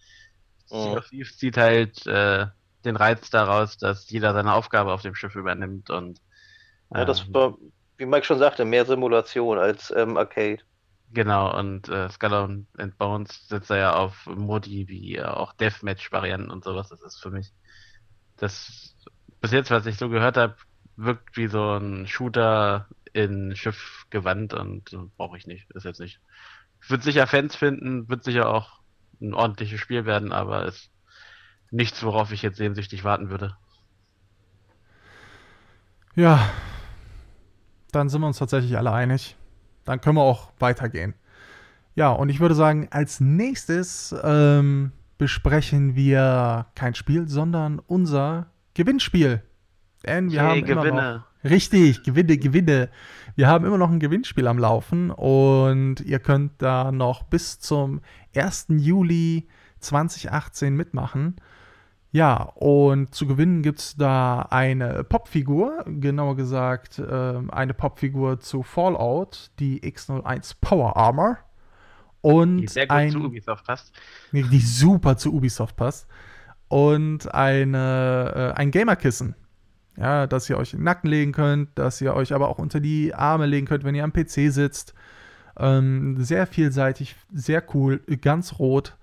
[0.67, 2.47] Sea Thieves zieht halt äh,
[2.85, 6.21] den Reiz daraus, dass jeder seine Aufgabe auf dem Schiff übernimmt und
[6.95, 7.59] Ja, das ähm, war,
[7.99, 10.63] wie Mike schon sagte, mehr Simulation als ähm, Arcade.
[11.13, 15.53] Genau, und äh, Skull and and Bones sitzt da ja auf Modi wie äh, auch
[15.53, 16.89] Deathmatch-Varianten und sowas.
[16.89, 17.53] Das ist für mich
[18.39, 18.97] das
[19.43, 20.57] bis jetzt, was ich so gehört habe,
[20.97, 25.71] wirkt wie so ein Shooter in Schiffgewand und äh, brauche ich nicht.
[25.73, 26.21] Ist jetzt nicht.
[26.89, 28.81] Wird sicher Fans finden, wird sicher auch
[29.21, 30.91] ein ordentliches Spiel werden, aber ist
[31.71, 33.57] nichts, worauf ich jetzt sehnsüchtig warten würde.
[36.15, 36.51] Ja,
[37.93, 39.37] dann sind wir uns tatsächlich alle einig.
[39.85, 41.15] Dann können wir auch weitergehen.
[41.95, 49.43] Ja, und ich würde sagen, als nächstes ähm, besprechen wir kein Spiel, sondern unser Gewinnspiel.
[50.07, 51.13] Denn wir Yay, haben immer Gewinne.
[51.19, 52.89] noch Richtig, Gewinne, Gewinne.
[53.35, 58.01] Wir haben immer noch ein Gewinnspiel am Laufen und ihr könnt da noch bis zum
[58.37, 58.67] 1.
[58.69, 59.49] Juli
[59.81, 61.37] 2018 mitmachen.
[62.13, 68.63] Ja, und zu gewinnen gibt es da eine Popfigur, genauer gesagt ähm, eine Popfigur zu
[68.63, 71.39] Fallout, die X01 Power Armor.
[72.21, 73.93] Und Die sehr gut ein, zu Ubisoft passt.
[74.31, 76.07] Nee, die super zu Ubisoft passt.
[76.69, 79.35] Und eine, äh, ein Gamerkissen.
[79.97, 82.81] Ja, dass ihr euch in den Nacken legen könnt, dass ihr euch aber auch unter
[82.81, 84.95] die Arme legen könnt, wenn ihr am PC sitzt.
[85.59, 88.97] Ähm, sehr vielseitig, sehr cool, ganz rot.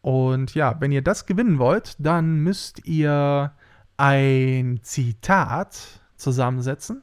[0.00, 3.52] Und ja, wenn ihr das gewinnen wollt, dann müsst ihr
[3.96, 7.02] ein Zitat zusammensetzen.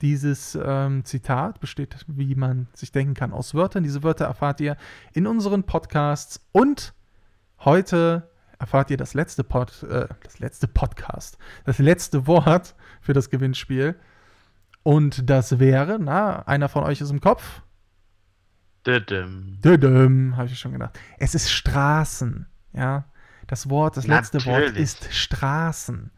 [0.00, 3.84] Dieses ähm, Zitat besteht, wie man sich denken kann, aus Wörtern.
[3.84, 4.76] Diese Wörter erfahrt ihr
[5.12, 6.94] in unseren Podcasts und
[7.60, 8.31] heute
[8.62, 13.96] erfahrt ihr das letzte Pod, äh, das letzte Podcast, das letzte Wort für das Gewinnspiel.
[14.84, 17.62] Und das wäre, na, einer von euch ist im Kopf.
[18.86, 19.58] Düdüm.
[19.62, 20.98] Dödüm, habe ich schon gedacht.
[21.18, 23.04] Es ist Straßen, ja.
[23.48, 26.10] Das Wort, das letzte Wort ist Straßen.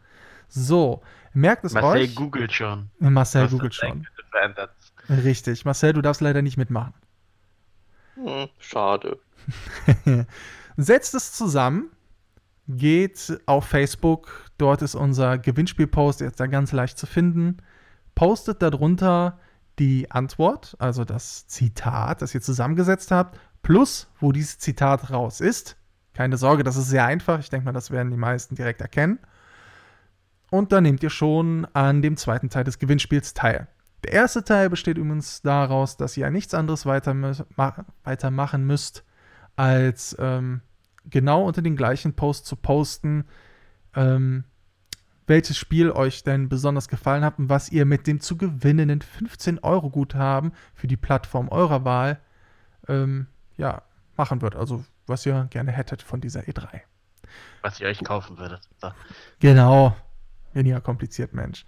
[0.47, 1.01] So,
[1.33, 2.15] merkt es Marcel euch.
[2.15, 2.91] googelt schon.
[2.99, 4.07] Marcel was googelt schon.
[5.09, 5.65] Richtig.
[5.65, 6.93] Marcel, du darfst leider nicht mitmachen.
[8.15, 9.19] Hm, schade.
[10.77, 11.89] Setzt es zusammen,
[12.67, 17.57] geht auf Facebook, dort ist unser Gewinnspielpost jetzt da ganz leicht zu finden.
[18.15, 19.39] Postet darunter
[19.79, 25.77] die Antwort, also das Zitat, das ihr zusammengesetzt habt, plus wo dieses Zitat raus ist.
[26.13, 27.39] Keine Sorge, das ist sehr einfach.
[27.39, 29.19] Ich denke mal, das werden die meisten direkt erkennen.
[30.49, 33.67] Und dann nehmt ihr schon an dem zweiten Teil des Gewinnspiels teil.
[34.03, 39.03] Der erste Teil besteht übrigens daraus, dass ihr nichts anderes weitermachen müsst,
[39.55, 40.61] als ähm,
[41.09, 43.25] genau unter den gleichen Post zu posten,
[43.95, 44.43] ähm,
[45.27, 50.51] welches Spiel euch denn besonders gefallen hat und was ihr mit dem zu gewinnenden 15-Euro-Guthaben
[50.73, 52.19] für die Plattform eurer Wahl
[52.87, 53.81] ähm, ja,
[54.17, 54.59] machen würdet.
[54.59, 56.81] Also was ihr gerne hättet von dieser E3.
[57.61, 58.61] Was ihr euch kaufen würdet.
[58.77, 58.91] So.
[59.39, 59.95] Genau.
[60.53, 61.65] Weniger kompliziert, Mensch.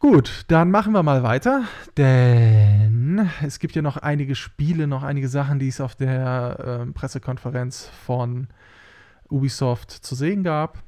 [0.00, 1.64] Gut, dann machen wir mal weiter,
[1.96, 6.94] denn es gibt ja noch einige Spiele, noch einige Sachen, die es auf der ähm,
[6.94, 8.46] Pressekonferenz von
[9.28, 10.78] Ubisoft zu sehen gab.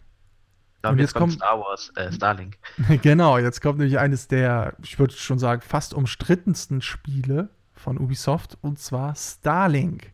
[0.83, 2.57] Glaub, Und jetzt, jetzt kommt kommt- Star Wars, äh, Starlink.
[3.03, 8.59] genau, jetzt kommt nämlich eines der, ich würde schon sagen, fast umstrittensten Spiele von Ubisoft,
[8.61, 10.12] und zwar Starlink.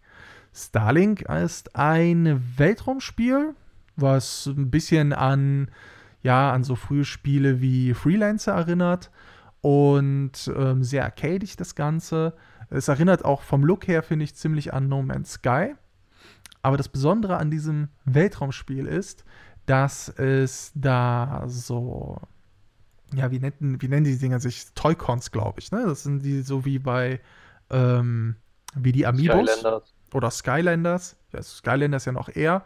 [0.54, 3.54] Starlink ist ein Weltraumspiel,
[3.96, 5.70] was ein bisschen an,
[6.26, 9.12] ja, an so frühe Spiele wie Freelancer erinnert
[9.60, 12.34] und ähm, sehr arcadig das Ganze.
[12.68, 15.76] Es erinnert auch vom Look her, finde ich, ziemlich an No Man's Sky.
[16.62, 19.24] Aber das Besondere an diesem Weltraumspiel ist,
[19.66, 22.20] dass es da so,
[23.14, 24.66] ja, wie nennen, wie nennen die Dinger sich?
[24.74, 25.84] Toy-Cons, glaube ich, ne?
[25.86, 27.20] Das sind die so wie bei,
[27.70, 28.34] ähm,
[28.74, 29.94] wie die Amiibos Skylanders.
[30.12, 32.64] oder Skylanders, ja, Skylanders ja noch eher,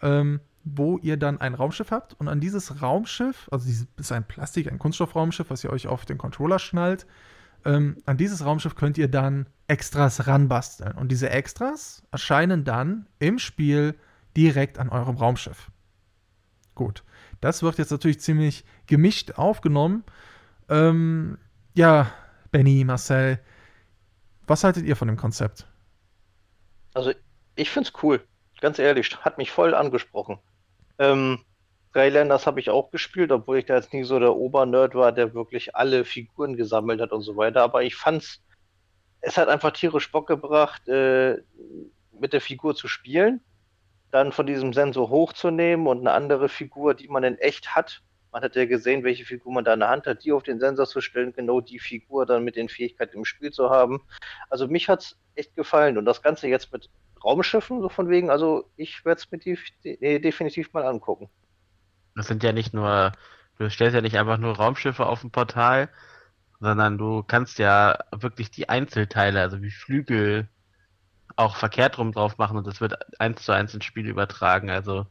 [0.00, 4.26] ähm, wo ihr dann ein Raumschiff habt und an dieses Raumschiff, also dieses ist ein
[4.26, 7.06] Plastik, ein Kunststoffraumschiff, was ihr euch auf den Controller schnallt,
[7.64, 13.38] ähm, an dieses Raumschiff könnt ihr dann Extras ranbasteln und diese Extras erscheinen dann im
[13.38, 13.94] Spiel
[14.36, 15.70] direkt an eurem Raumschiff.
[16.74, 17.04] Gut,
[17.40, 20.04] das wird jetzt natürlich ziemlich gemischt aufgenommen.
[20.68, 21.38] Ähm,
[21.74, 22.10] ja,
[22.50, 23.38] Benny, Marcel,
[24.46, 25.66] was haltet ihr von dem Konzept?
[26.94, 27.12] Also,
[27.54, 28.22] ich find's cool.
[28.60, 30.38] Ganz ehrlich, hat mich voll angesprochen.
[31.02, 31.40] Ähm,
[31.90, 35.34] Skylanders habe ich auch gespielt, obwohl ich da jetzt nie so der Obernerd war, der
[35.34, 37.62] wirklich alle Figuren gesammelt hat und so weiter.
[37.62, 38.40] Aber ich fand's,
[39.20, 41.38] es hat einfach tierisch Bock gebracht, äh,
[42.18, 43.40] mit der Figur zu spielen,
[44.12, 48.42] dann von diesem Sensor hochzunehmen und eine andere Figur, die man in echt hat, Man
[48.42, 50.86] hat ja gesehen, welche Figur man da in der Hand hat, die auf den Sensor
[50.86, 54.00] zu stellen, genau die Figur dann mit den Fähigkeiten im Spiel zu haben.
[54.48, 55.98] Also mich hat es echt gefallen.
[55.98, 56.88] Und das Ganze jetzt mit
[57.24, 61.28] Raumschiffen, so von wegen, also ich werde es mir de definitiv mal angucken.
[62.14, 63.12] Das sind ja nicht nur,
[63.58, 65.88] du stellst ja nicht einfach nur Raumschiffe auf dem Portal,
[66.60, 70.48] sondern du kannst ja wirklich die Einzelteile, also wie Flügel,
[71.36, 74.70] auch verkehrt rum drauf machen und das wird eins zu eins ins Spiel übertragen.
[74.70, 75.06] Also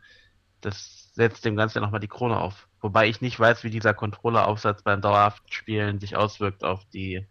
[0.62, 2.68] das setzt dem Ganzen ja nochmal die Krone auf.
[2.80, 7.28] Wobei ich nicht weiß, wie dieser Controlleraufsatz beim dauerhaften Spielen sich auswirkt auf die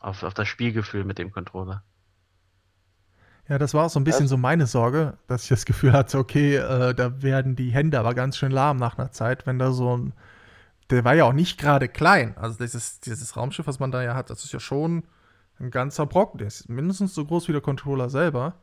[0.00, 1.84] auf, auf das Spielgefühl mit dem Controller.
[3.52, 6.16] Ja, das war auch so ein bisschen so meine Sorge, dass ich das Gefühl hatte,
[6.16, 9.72] okay, äh, da werden die Hände aber ganz schön lahm nach einer Zeit, wenn da
[9.72, 10.14] so ein.
[10.88, 12.34] Der war ja auch nicht gerade klein.
[12.38, 15.04] Also dieses, dieses Raumschiff, was man da ja hat, das ist ja schon
[15.60, 16.38] ein ganzer Brocken.
[16.38, 18.54] Der ist mindestens so groß wie der Controller selber.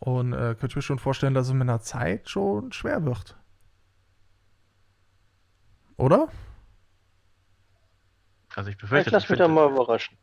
[0.00, 3.36] Und äh, könnte ich mir schon vorstellen, dass es mit einer Zeit schon schwer wird.
[5.98, 6.26] Oder?
[8.56, 10.18] Also ich befürchte, ich lass mich da mal überraschen.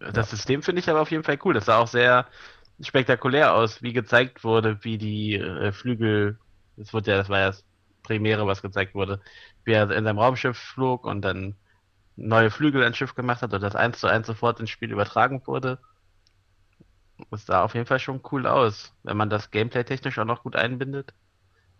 [0.00, 0.24] Das ja.
[0.24, 1.54] System finde ich aber auf jeden Fall cool.
[1.54, 2.26] Das sah auch sehr
[2.80, 6.38] spektakulär aus, wie gezeigt wurde, wie die äh, Flügel,
[6.76, 7.64] das wurde ja, das war ja das
[8.02, 9.20] Premiere, was gezeigt wurde,
[9.64, 11.56] wie er in seinem Raumschiff flog und dann
[12.16, 15.46] neue Flügel ins Schiff gemacht hat und das eins zu eins sofort ins Spiel übertragen
[15.46, 15.80] wurde.
[17.30, 20.42] Das sah auf jeden Fall schon cool aus, wenn man das Gameplay technisch auch noch
[20.42, 21.12] gut einbindet,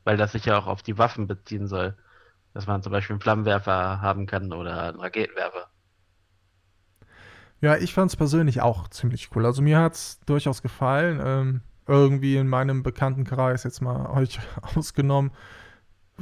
[0.05, 1.97] weil das sich ja auch auf die Waffen beziehen soll.
[2.55, 5.71] Dass man zum Beispiel einen Flammenwerfer haben kann oder einen Raketenwerfer.
[7.65, 9.47] Ja, ich fand es persönlich auch ziemlich cool.
[9.47, 11.19] Also mir hat es durchaus gefallen.
[11.25, 14.39] Ähm, irgendwie in meinem Bekanntenkreis, jetzt mal euch
[14.77, 15.31] ausgenommen,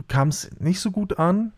[0.06, 1.52] kam es nicht so gut an.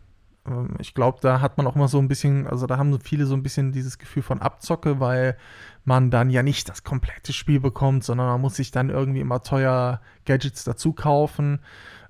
[0.47, 3.27] Ähm, ich glaube, da hat man auch immer so ein bisschen, also da haben viele
[3.27, 5.37] so ein bisschen dieses Gefühl von Abzocke, weil
[5.83, 9.43] man dann ja nicht das komplette Spiel bekommt, sondern man muss sich dann irgendwie immer
[9.43, 11.59] teuer Gadgets dazu kaufen,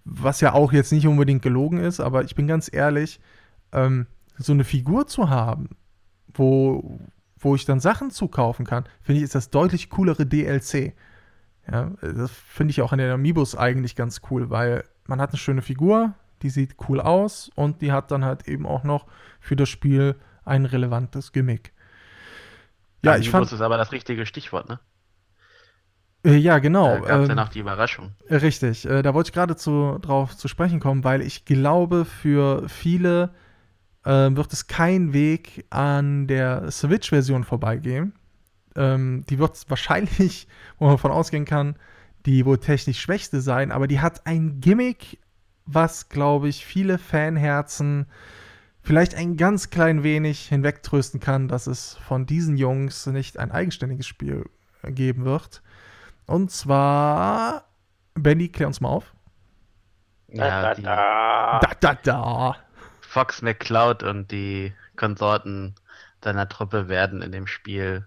[0.06, 3.20] was ja auch jetzt nicht unbedingt gelogen ist, aber ich bin ganz ehrlich,
[3.74, 4.08] ähm,
[4.38, 5.72] so eine Figur zu haben,
[6.34, 7.02] wo,
[7.46, 10.94] wo ich dann Sachen zukaufen kann, finde ich, ist das deutlich coolere DLC.
[11.72, 15.38] Ja, das finde ich auch in den Amiibos eigentlich ganz cool, weil man hat eine
[15.38, 19.06] schöne Figur, die sieht cool aus und die hat dann halt eben auch noch
[19.40, 21.72] für das Spiel ein relevantes Gimmick.
[23.04, 23.52] Ja, Amiibos ich fand.
[23.52, 24.80] Ist aber das richtige Stichwort, ne?
[26.24, 26.88] Äh, ja, genau.
[26.88, 28.16] Da gab es ähm, ja noch die Überraschung.
[28.28, 32.68] Richtig, äh, da wollte ich gerade zu, drauf zu sprechen kommen, weil ich glaube, für
[32.68, 33.30] viele
[34.06, 38.14] äh, wird es kein Weg an der Switch-Version vorbeigehen.
[38.76, 41.76] Ähm, die wird wahrscheinlich, wo man davon ausgehen kann,
[42.26, 45.20] die wohl technisch schwächste sein, aber die hat ein Gimmick,
[45.66, 48.08] was, glaube ich, viele Fanherzen
[48.82, 54.06] vielleicht ein ganz klein wenig hinwegtrösten kann, dass es von diesen Jungs nicht ein eigenständiges
[54.06, 54.46] Spiel
[54.84, 55.64] geben wird.
[56.28, 57.66] Und zwar,
[58.14, 59.14] Benny, klär uns mal auf.
[60.28, 61.72] Ja, da, da, da.
[61.80, 62.56] da, da.
[63.16, 65.76] Fox McCloud und die Konsorten
[66.20, 68.06] deiner Truppe werden in dem Spiel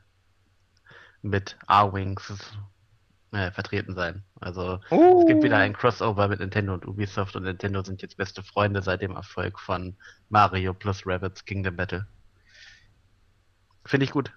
[1.22, 2.30] mit R-Wings
[3.32, 4.22] äh, vertreten sein.
[4.38, 5.20] Also uh.
[5.22, 8.82] es gibt wieder ein Crossover mit Nintendo und Ubisoft und Nintendo sind jetzt beste Freunde
[8.82, 9.96] seit dem Erfolg von
[10.28, 12.06] Mario plus Rabbits Kingdom Battle.
[13.86, 14.30] Finde ich gut.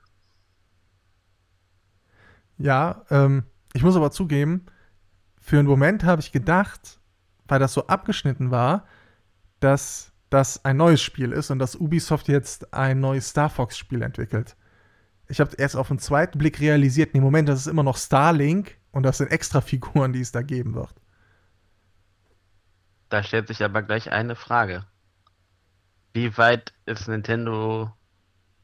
[2.57, 4.67] Ja, ähm, ich muss aber zugeben,
[5.41, 7.01] für einen Moment habe ich gedacht,
[7.49, 8.87] weil das so abgeschnitten war,
[9.59, 14.55] dass das ein neues Spiel ist und dass Ubisoft jetzt ein neues Star Fox-Spiel entwickelt.
[15.27, 18.77] Ich habe erst auf den zweiten Blick realisiert, im Moment, das ist immer noch Starlink
[18.91, 20.93] und das sind extra Figuren, die es da geben wird.
[23.09, 24.85] Da stellt sich aber gleich eine Frage.
[26.13, 27.91] Wie weit ist Nintendo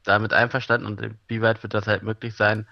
[0.03, 2.65] damit einverstanden und wie weit wird das halt möglich sein,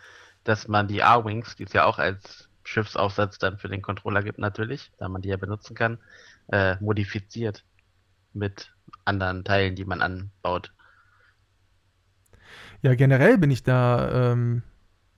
[0.45, 4.39] dass man die R-Wings, die es ja auch als Schiffsaufsatz dann für den Controller gibt
[4.39, 5.99] natürlich, da man die ja benutzen kann,
[6.47, 7.65] äh, modifiziert
[8.35, 8.73] mit
[9.05, 10.73] anderen Teilen, die man anbaut.
[12.81, 14.63] Ja, generell bin ich da ähm,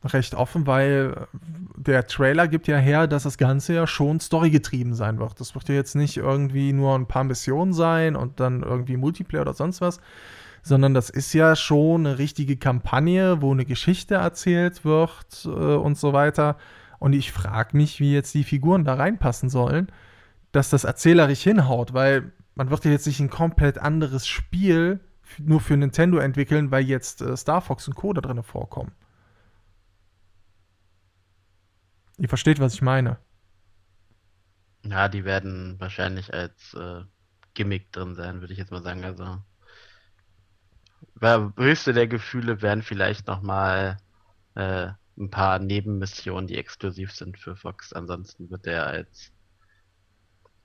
[0.03, 1.27] recht offen, weil
[1.75, 5.39] der Trailer gibt ja her, dass das Ganze ja schon storygetrieben sein wird.
[5.39, 9.41] Das wird ja jetzt nicht irgendwie nur ein paar Missionen sein und dann irgendwie Multiplayer
[9.41, 9.99] oder sonst was,
[10.63, 15.97] sondern das ist ja schon eine richtige Kampagne, wo eine Geschichte erzählt wird äh, und
[15.97, 16.57] so weiter.
[16.99, 19.87] Und ich frage mich, wie jetzt die Figuren da reinpassen sollen,
[20.51, 24.99] dass das erzählerisch hinhaut, weil man wird ja jetzt nicht ein komplett anderes Spiel
[25.37, 28.13] nur für Nintendo entwickeln, weil jetzt äh, Star Fox und Co.
[28.13, 28.91] da drin vorkommen.
[32.17, 33.19] Ihr versteht, was ich meine.
[34.83, 37.03] Ja, die werden wahrscheinlich als äh,
[37.53, 39.03] Gimmick drin sein, würde ich jetzt mal sagen.
[39.03, 39.41] Also
[41.57, 43.97] höchste der Gefühle wären vielleicht noch mal
[44.55, 44.87] äh,
[45.17, 47.93] ein paar Nebenmissionen, die exklusiv sind für Fox.
[47.93, 49.31] Ansonsten wird der als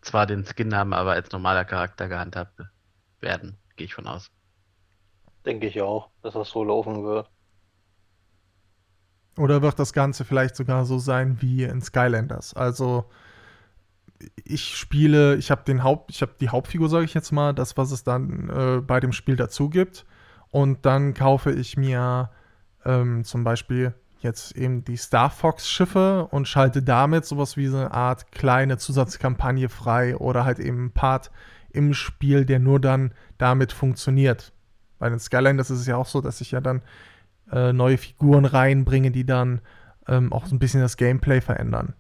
[0.03, 2.61] zwar den Skin haben, aber als normaler Charakter gehandhabt
[3.21, 4.31] werden, gehe ich von aus.
[5.47, 7.31] Denke ich auch, dass das so laufen wird.
[9.39, 12.55] Oder wird das Ganze vielleicht sogar so sein wie in Skylanders?
[12.55, 13.07] Also
[14.45, 17.77] ich spiele, ich habe den Haupt, ich habe die Hauptfigur, sage ich jetzt mal, das,
[17.77, 20.05] was es dann äh, bei dem Spiel dazu gibt.
[20.51, 22.31] Und dann kaufe ich mir
[22.85, 27.93] ähm, zum Beispiel jetzt eben die Star Fox-Schiffe und schalte damit sowas wie so eine
[27.93, 31.31] Art kleine Zusatzkampagne frei oder halt eben ein Part
[31.71, 34.53] im Spiel, der nur dann damit funktioniert.
[34.99, 36.83] Bei den Skylanders ist es ja auch so, dass ich ja dann
[37.51, 39.61] äh, neue Figuren reinbringe, die dann
[40.07, 41.95] ähm, auch so ein bisschen das Gameplay verändern.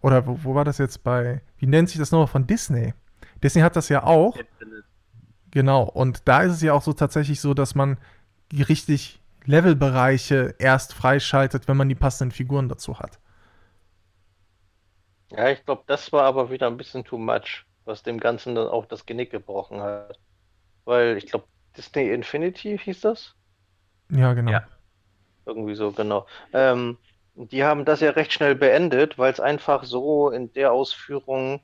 [0.00, 2.94] Oder wo, wo, war das jetzt bei, wie nennt sich das nochmal von Disney?
[3.42, 4.36] Disney hat das ja auch.
[5.50, 7.96] Genau, und da ist es ja auch so tatsächlich so, dass man
[8.52, 13.18] richtig Levelbereiche erst freischaltet, wenn man die passenden Figuren dazu hat.
[15.30, 18.68] Ja, ich glaube, das war aber wieder ein bisschen too much, was dem Ganzen dann
[18.68, 20.18] auch das Genick gebrochen hat.
[20.84, 23.34] Weil ich glaube, Disney Infinity hieß das?
[24.10, 24.52] Ja, genau.
[24.52, 24.68] Ja.
[25.44, 26.26] Irgendwie so, genau.
[26.52, 26.98] Ähm,
[27.34, 31.60] die haben das ja recht schnell beendet, weil es einfach so in der Ausführung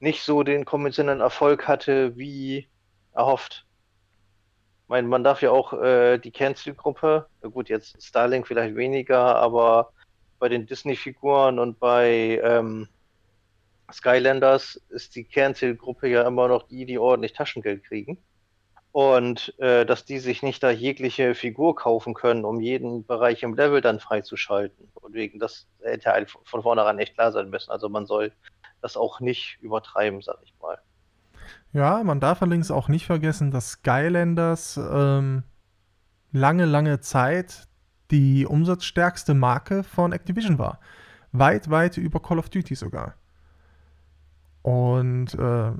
[0.00, 2.68] nicht so den konventionellen Erfolg hatte, wie
[3.12, 3.66] erhofft.
[4.90, 9.92] Meine, man darf ja auch äh, die Kernzielgruppe, gut, jetzt Starlink vielleicht weniger, aber
[10.40, 12.88] bei den Disney-Figuren und bei ähm,
[13.92, 18.18] Skylanders ist die Kernzielgruppe ja immer noch die, die ordentlich Taschengeld kriegen
[18.90, 23.54] und äh, dass die sich nicht da jegliche Figur kaufen können, um jeden Bereich im
[23.54, 24.90] Level dann freizuschalten.
[24.94, 27.70] Und wegen das hätte halt von vornherein echt klar sein müssen.
[27.70, 28.32] Also man soll
[28.82, 30.80] das auch nicht übertreiben, sag ich mal.
[31.72, 35.44] Ja, man darf allerdings auch nicht vergessen, dass Skylanders ähm,
[36.32, 37.68] lange, lange Zeit
[38.10, 40.80] die umsatzstärkste Marke von Activision war.
[41.32, 43.14] Weit, weit über Call of Duty sogar.
[44.62, 45.72] Und äh,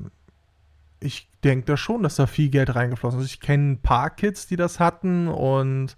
[1.00, 3.26] ich denke da schon, dass da viel Geld reingeflossen ist.
[3.26, 5.96] Ich kenne ein paar Kids, die das hatten und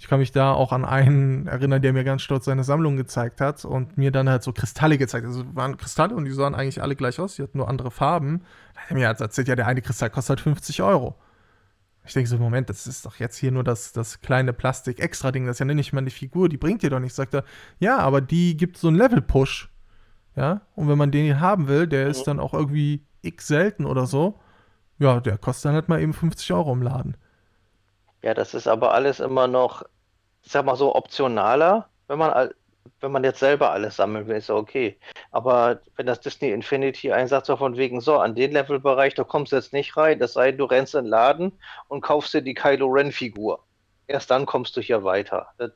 [0.00, 3.42] ich kann mich da auch an einen erinnern, der mir ganz stolz seine Sammlung gezeigt
[3.42, 5.32] hat und mir dann halt so Kristalle gezeigt hat.
[5.32, 8.42] Also waren Kristalle und die sahen eigentlich alle gleich aus, die hatten nur andere Farben.
[8.72, 11.16] Da hat er mir halt erzählt, ja, der eine Kristall kostet halt 50 Euro.
[12.06, 15.56] Ich denke so, Moment, das ist doch jetzt hier nur das, das kleine Plastik-Extra-Ding, das
[15.56, 17.16] ist ja nicht mal eine Figur, die bringt dir doch nichts.
[17.16, 17.44] Sagt er,
[17.78, 19.68] ja, aber die gibt so einen Level-Push.
[20.34, 23.84] Ja, und wenn man den hier haben will, der ist dann auch irgendwie x selten
[23.84, 24.40] oder so,
[24.98, 27.18] ja, der kostet dann halt mal eben 50 Euro im Laden.
[28.22, 29.82] Ja, das ist aber alles immer noch,
[30.42, 32.50] ich sag mal so, optionaler, wenn man,
[33.00, 34.98] wenn man jetzt selber alles sammeln will, ist ja okay.
[35.30, 39.52] Aber wenn das Disney Infinity einsagt, so von wegen, so, an den Levelbereich, da kommst
[39.52, 41.52] du jetzt nicht rein, das sei, du rennst in den Laden
[41.88, 43.64] und kaufst dir die Kylo Ren Figur.
[44.06, 45.48] Erst dann kommst du hier weiter.
[45.58, 45.70] Das,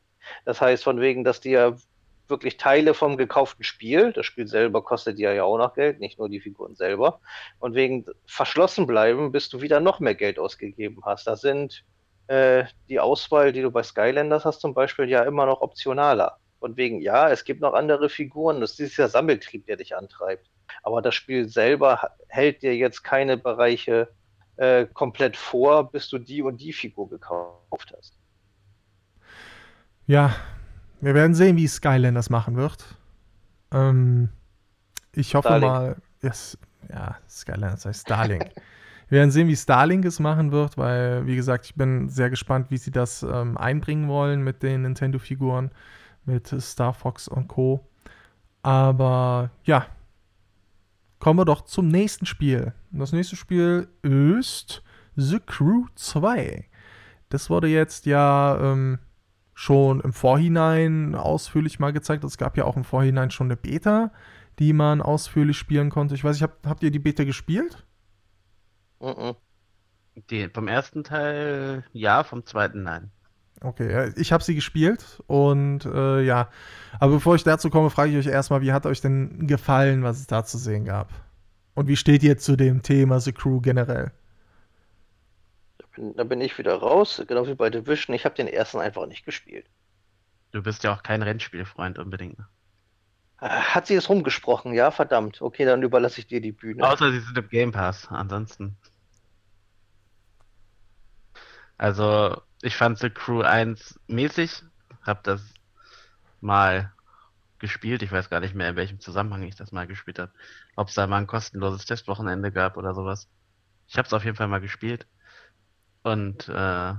[0.45, 1.77] das heißt, von wegen, dass dir
[2.29, 4.13] wirklich Teile vom gekauften Spiel.
[4.13, 7.21] Das Spiel selber kostet ja ja auch noch Geld, nicht nur die Figuren selber.
[7.59, 11.27] Und wegen verschlossen bleiben, bis du wieder noch mehr Geld ausgegeben hast.
[11.27, 11.85] Da sind
[12.27, 16.39] äh, die Auswahl, die du bei Skylanders hast, zum Beispiel ja immer noch optionaler.
[16.59, 20.51] Und wegen, ja, es gibt noch andere Figuren, das ist dieser Sammeltrieb, der dich antreibt.
[20.83, 24.09] Aber das Spiel selber hält dir jetzt keine Bereiche
[24.57, 28.17] äh, komplett vor, bis du die und die Figur gekauft hast.
[30.07, 30.35] Ja,
[31.01, 32.85] wir werden sehen, wie Skylanders machen wird.
[33.73, 34.31] Ähm,
[35.13, 35.73] ich hoffe Starlink.
[35.73, 36.57] mal, yes,
[36.89, 38.51] ja, Skylanders heißt Starlink.
[39.15, 42.73] Wir werden sehen, wie Starlink es machen wird, weil, wie gesagt, ich bin sehr gespannt,
[42.73, 45.71] wie sie das ähm, einbringen wollen mit den Nintendo-Figuren,
[46.25, 47.89] mit Star Fox und Co.
[48.63, 49.87] Aber ja,
[51.21, 52.75] kommen wir doch zum nächsten Spiel.
[52.91, 54.83] Das nächste Spiel ist
[55.15, 56.67] The Crew 2.
[57.29, 58.99] Das wurde jetzt ja ähm,
[59.55, 62.25] schon im Vorhinein ausführlich mal gezeigt.
[62.25, 64.11] Es gab ja auch im Vorhinein schon eine Beta,
[64.59, 66.17] die man ausführlich spielen konnte.
[66.17, 67.87] Ich weiß nicht, habt, habt ihr die Beta gespielt?
[69.05, 69.37] Uh -uh.
[70.31, 73.11] Die, vom ersten Teil ja, vom zweiten nein.
[73.61, 76.49] Okay, ich habe sie gespielt und äh, ja,
[77.01, 80.21] aber bevor ich dazu komme, frage ich euch erstmal, wie hat euch denn gefallen, was
[80.21, 81.11] es da zu sehen gab?
[81.75, 84.13] Und wie steht ihr zu dem Thema The Crew generell?
[85.97, 88.15] da bin ich wieder raus, genau wie bei Division.
[88.15, 89.67] Ich habe den ersten einfach nicht gespielt.
[90.51, 92.39] Du bist ja auch kein Rennspielfreund unbedingt.
[92.39, 92.47] Ne?
[93.41, 94.73] Äh, hat sie es rumgesprochen?
[94.73, 95.41] Ja, verdammt.
[95.43, 96.87] Okay, dann überlasse ich dir die Bühne.
[96.89, 98.77] Außer sie sind im Game Pass, ansonsten.
[101.79, 104.63] Also, ich fand The Crew 1 mäßig,
[105.03, 105.43] hab das
[106.41, 106.93] mal
[107.59, 108.03] gespielt.
[108.03, 110.33] Ich weiß gar nicht mehr, in welchem Zusammenhang ich das mal gespielt habe.
[110.77, 113.29] Ob es da mal ein kostenloses Testwochenende gab oder sowas.
[113.89, 115.07] Ich habe es auf jeden Fall mal gespielt
[116.03, 116.95] und äh,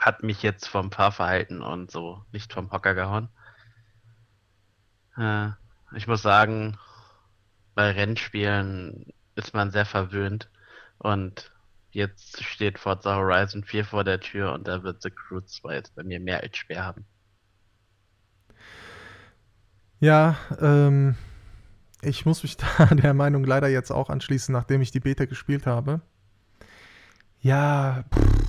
[0.00, 3.28] hat mich jetzt vom Fahrverhalten und so nicht vom Hocker gehauen.
[5.16, 5.50] Äh,
[5.94, 6.78] ich muss sagen,
[7.74, 10.50] bei Rennspielen ist man sehr verwöhnt
[10.98, 11.52] Und
[11.96, 15.94] jetzt steht Forza Horizon 4 vor der Tür und da wird The Crew 2 jetzt
[15.94, 17.06] bei mir mehr als schwer haben.
[19.98, 21.16] Ja, ähm,
[22.02, 25.66] ich muss mich da der Meinung leider jetzt auch anschließen, nachdem ich die Beta gespielt
[25.66, 26.02] habe.
[27.40, 28.48] Ja, pff,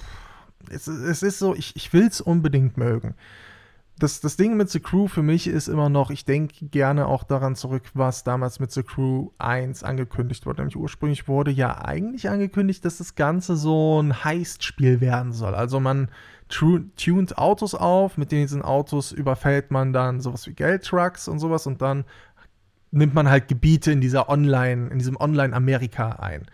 [0.69, 3.15] es, es ist so, ich, ich will es unbedingt mögen.
[3.99, 7.23] Das, das Ding mit The Crew für mich ist immer noch, ich denke gerne auch
[7.23, 10.61] daran zurück, was damals mit The Crew 1 angekündigt wurde.
[10.61, 15.55] Nämlich ursprünglich wurde ja eigentlich angekündigt, dass das Ganze so ein Heist-Spiel werden soll.
[15.55, 16.09] Also man
[16.47, 21.81] tunt Autos auf, mit diesen Autos überfällt man dann sowas wie Geldtrucks und sowas und
[21.81, 22.05] dann
[22.91, 26.45] nimmt man halt Gebiete in dieser Online, in diesem Online-Amerika ein.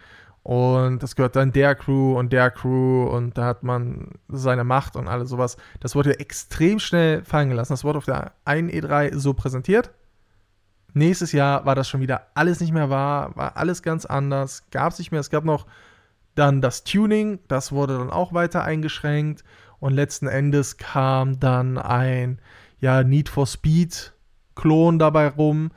[0.43, 4.97] Und das gehört dann der Crew und der Crew und da hat man seine Macht
[4.97, 5.55] und alles sowas.
[5.79, 7.71] Das wurde extrem schnell fallen gelassen.
[7.71, 9.91] Das wurde auf der einen E3 so präsentiert.
[10.93, 14.91] Nächstes Jahr war das schon wieder alles nicht mehr wahr, war alles ganz anders, gab
[14.91, 15.21] es nicht mehr.
[15.21, 15.65] Es gab noch
[16.35, 19.43] dann das Tuning, das wurde dann auch weiter eingeschränkt
[19.79, 22.39] und letzten Endes kam dann ein
[22.79, 24.13] ja, Need for Speed
[24.55, 25.71] Klon dabei rum,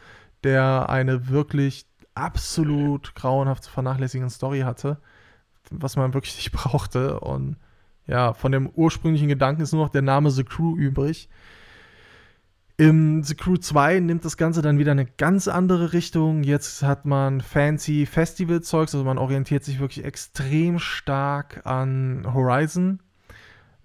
[0.45, 1.87] der eine wirklich
[2.17, 4.99] absolut grauenhaft zu vernachlässigen Story hatte,
[5.71, 7.21] was man wirklich nicht brauchte.
[7.21, 7.57] Und
[8.07, 11.29] ja, von dem ursprünglichen Gedanken ist nur noch der Name The Crew übrig.
[12.79, 16.43] Im The Crew 2 nimmt das Ganze dann wieder eine ganz andere Richtung.
[16.43, 23.01] Jetzt hat man fancy Festival-Zeugs, also man orientiert sich wirklich extrem stark an Horizon.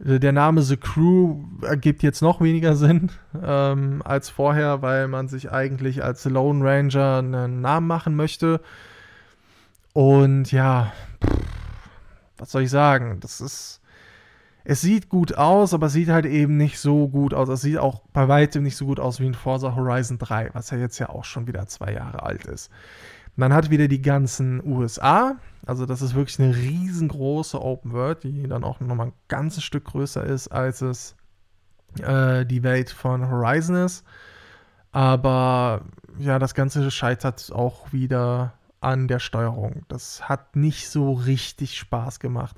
[0.06, 5.28] Äh, der Name The Crew ergibt jetzt noch weniger Sinn ähm, als vorher, weil man
[5.28, 8.62] sich eigentlich als Lone Ranger einen Namen machen möchte.
[9.93, 10.93] Und ja,
[12.38, 13.20] was soll ich sagen?
[13.20, 13.80] Das ist.
[14.64, 17.49] Es sieht gut aus, aber es sieht halt eben nicht so gut aus.
[17.49, 20.70] Es sieht auch bei weitem nicht so gut aus wie in Forza Horizon 3, was
[20.70, 22.70] ja jetzt ja auch schon wieder zwei Jahre alt ist.
[23.36, 28.48] Man hat wieder die ganzen USA, also das ist wirklich eine riesengroße Open World, die
[28.48, 31.16] dann auch nochmal ein ganzes Stück größer ist, als es
[32.02, 34.06] äh, die Welt von Horizon ist.
[34.92, 35.86] Aber
[36.20, 39.84] ja, das Ganze scheitert auch wieder an der Steuerung.
[39.88, 42.58] Das hat nicht so richtig Spaß gemacht.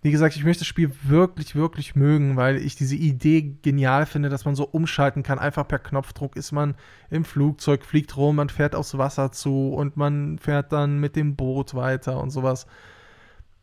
[0.00, 4.28] Wie gesagt, ich möchte das Spiel wirklich, wirklich mögen, weil ich diese Idee genial finde,
[4.28, 5.40] dass man so umschalten kann.
[5.40, 6.76] Einfach per Knopfdruck ist man
[7.10, 11.34] im Flugzeug, fliegt rum, man fährt aufs Wasser zu und man fährt dann mit dem
[11.34, 12.66] Boot weiter und sowas.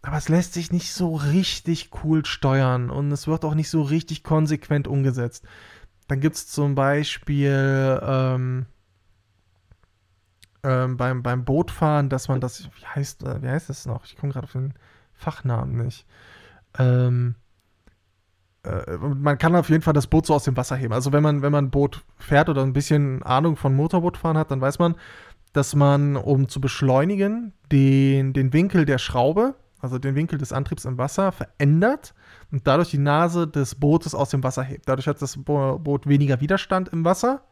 [0.01, 3.81] Aber es lässt sich nicht so richtig cool steuern und es wird auch nicht so
[3.81, 5.45] richtig konsequent umgesetzt.
[6.07, 8.65] Dann gibt es zum Beispiel ähm,
[10.63, 14.05] ähm, beim, beim Bootfahren, dass man das, wie heißt, äh, wie heißt das noch?
[14.05, 14.73] Ich komme gerade auf den
[15.15, 16.05] Fachnamen nicht.
[16.77, 17.35] Ähm,
[18.63, 20.93] äh, man kann auf jeden Fall das Boot so aus dem Wasser heben.
[20.93, 24.51] Also wenn man, wenn man ein Boot fährt oder ein bisschen Ahnung von Motorbootfahren hat,
[24.51, 24.95] dann weiß man,
[25.53, 30.85] dass man, um zu beschleunigen, den, den Winkel der Schraube, also den Winkel des Antriebs
[30.85, 32.13] im Wasser, verändert
[32.51, 34.89] und dadurch die Nase des Bootes aus dem Wasser hebt.
[34.89, 37.43] Dadurch hat das Boot weniger Widerstand im Wasser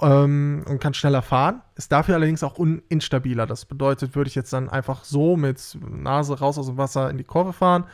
[0.00, 1.62] ähm, und kann schneller fahren.
[1.76, 3.46] Ist dafür allerdings auch instabiler.
[3.46, 7.18] Das bedeutet, würde ich jetzt dann einfach so mit Nase raus aus dem Wasser in
[7.18, 7.84] die Kurve fahren,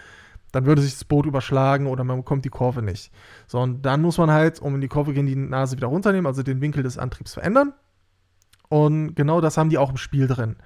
[0.52, 3.12] dann würde sich das Boot überschlagen oder man bekommt die Kurve nicht.
[3.46, 6.26] So, und dann muss man halt, um in die Kurve gehen, die Nase wieder runternehmen,
[6.26, 7.72] also den Winkel des Antriebs verändern.
[8.68, 10.56] Und genau das haben die auch im Spiel drin.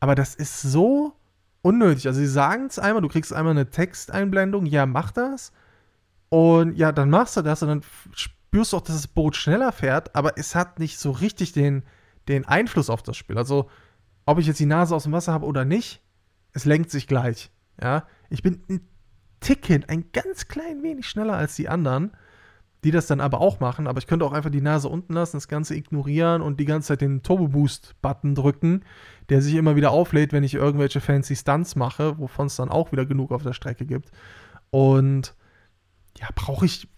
[0.00, 1.14] Aber das ist so
[1.62, 2.06] unnötig.
[2.06, 5.52] Also sie sagen es einmal, du kriegst einmal eine Texteinblendung, ja, mach das.
[6.28, 7.82] Und ja, dann machst du das und dann
[8.54, 11.82] spürst auch, dass das Boot schneller fährt, aber es hat nicht so richtig den,
[12.28, 13.36] den Einfluss auf das Spiel.
[13.36, 13.68] Also,
[14.26, 16.00] ob ich jetzt die Nase aus dem Wasser habe oder nicht,
[16.52, 17.50] es lenkt sich gleich.
[17.82, 18.88] Ja, ich bin ein
[19.40, 22.12] Ticken, ein ganz klein wenig schneller als die anderen,
[22.84, 23.88] die das dann aber auch machen.
[23.88, 26.88] Aber ich könnte auch einfach die Nase unten lassen, das Ganze ignorieren und die ganze
[26.88, 28.84] Zeit den Turbo Boost Button drücken,
[29.30, 32.92] der sich immer wieder auflädt, wenn ich irgendwelche fancy Stunts mache, wovon es dann auch
[32.92, 34.12] wieder genug auf der Strecke gibt.
[34.70, 35.34] Und
[36.18, 36.88] ja, brauche ich,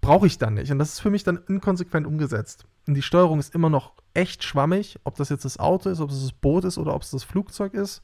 [0.00, 0.70] brauche ich dann nicht.
[0.70, 2.66] Und das ist für mich dann inkonsequent umgesetzt.
[2.86, 6.10] Und die Steuerung ist immer noch echt schwammig, ob das jetzt das Auto ist, ob
[6.10, 8.02] es das Boot ist oder ob es das Flugzeug ist.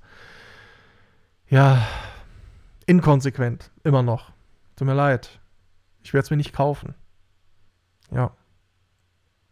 [1.48, 1.86] Ja,
[2.86, 4.32] inkonsequent, immer noch.
[4.76, 5.40] Tut mir leid.
[6.02, 6.94] Ich werde es mir nicht kaufen.
[8.10, 8.34] Ja.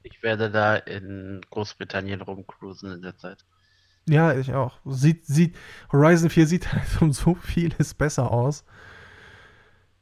[0.03, 3.45] Ich werde da in Großbritannien rumcruisen in der Zeit.
[4.09, 4.79] Ja, ich auch.
[4.87, 5.57] Sieht, sieht,
[5.93, 8.65] Horizon 4 sieht halt um so vieles besser aus.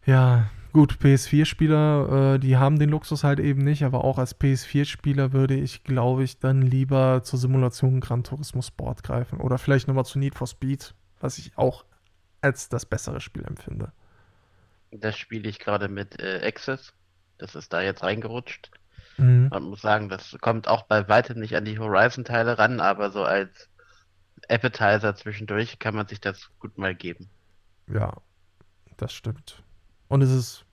[0.07, 5.33] Ja, Gut, PS4-Spieler, äh, die haben den Luxus halt eben nicht, aber auch als PS4-Spieler
[5.33, 9.41] würde ich, glaube ich, dann lieber zur Simulation Gran Turismo Sport greifen.
[9.41, 11.85] Oder vielleicht nochmal zu Need for Speed, was ich auch
[12.41, 13.93] als das bessere Spiel empfinde.
[14.91, 16.93] Das spiele ich gerade mit äh, Access.
[17.39, 18.71] Das ist da jetzt reingerutscht.
[19.17, 19.49] Mhm.
[19.51, 23.25] Man muss sagen, das kommt auch bei weitem nicht an die Horizon-Teile ran, aber so
[23.25, 23.69] als
[24.49, 27.29] Appetizer zwischendurch kann man sich das gut mal geben.
[27.87, 28.15] Ja,
[28.97, 29.63] das stimmt.
[30.09, 30.65] Und es ist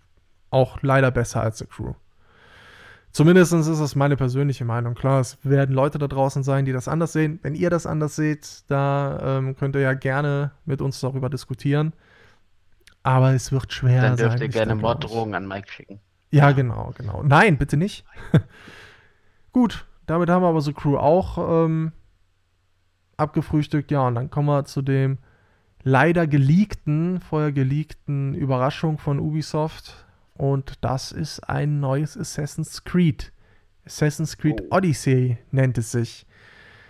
[0.50, 1.94] auch leider besser als The Crew.
[3.12, 4.94] Zumindest ist es meine persönliche Meinung.
[4.94, 7.40] Klar, es werden Leute da draußen sein, die das anders sehen.
[7.44, 11.94] Wenn ihr das anders seht, da ähm, könnt ihr ja gerne mit uns darüber diskutieren.
[13.04, 14.76] Aber es wird schwer Dann dürft ihr gerne.
[14.76, 16.00] Morddrohungen an Mike schicken.
[16.30, 17.24] Ja, genau, genau.
[17.24, 18.04] Nein, bitte nicht.
[19.54, 21.94] Gut, damit haben wir aber so Crew auch ähm,
[23.16, 23.92] abgefrühstückt.
[23.92, 25.20] Ja, und dann kommen wir zu dem
[25.86, 30.06] leider geleakten, vorher geleakten Überraschung von Ubisoft.
[30.34, 33.32] Und das ist ein neues Assassin's Creed.
[33.86, 34.76] Assassin's Creed Oh.
[34.78, 36.26] Odyssey nennt es sich.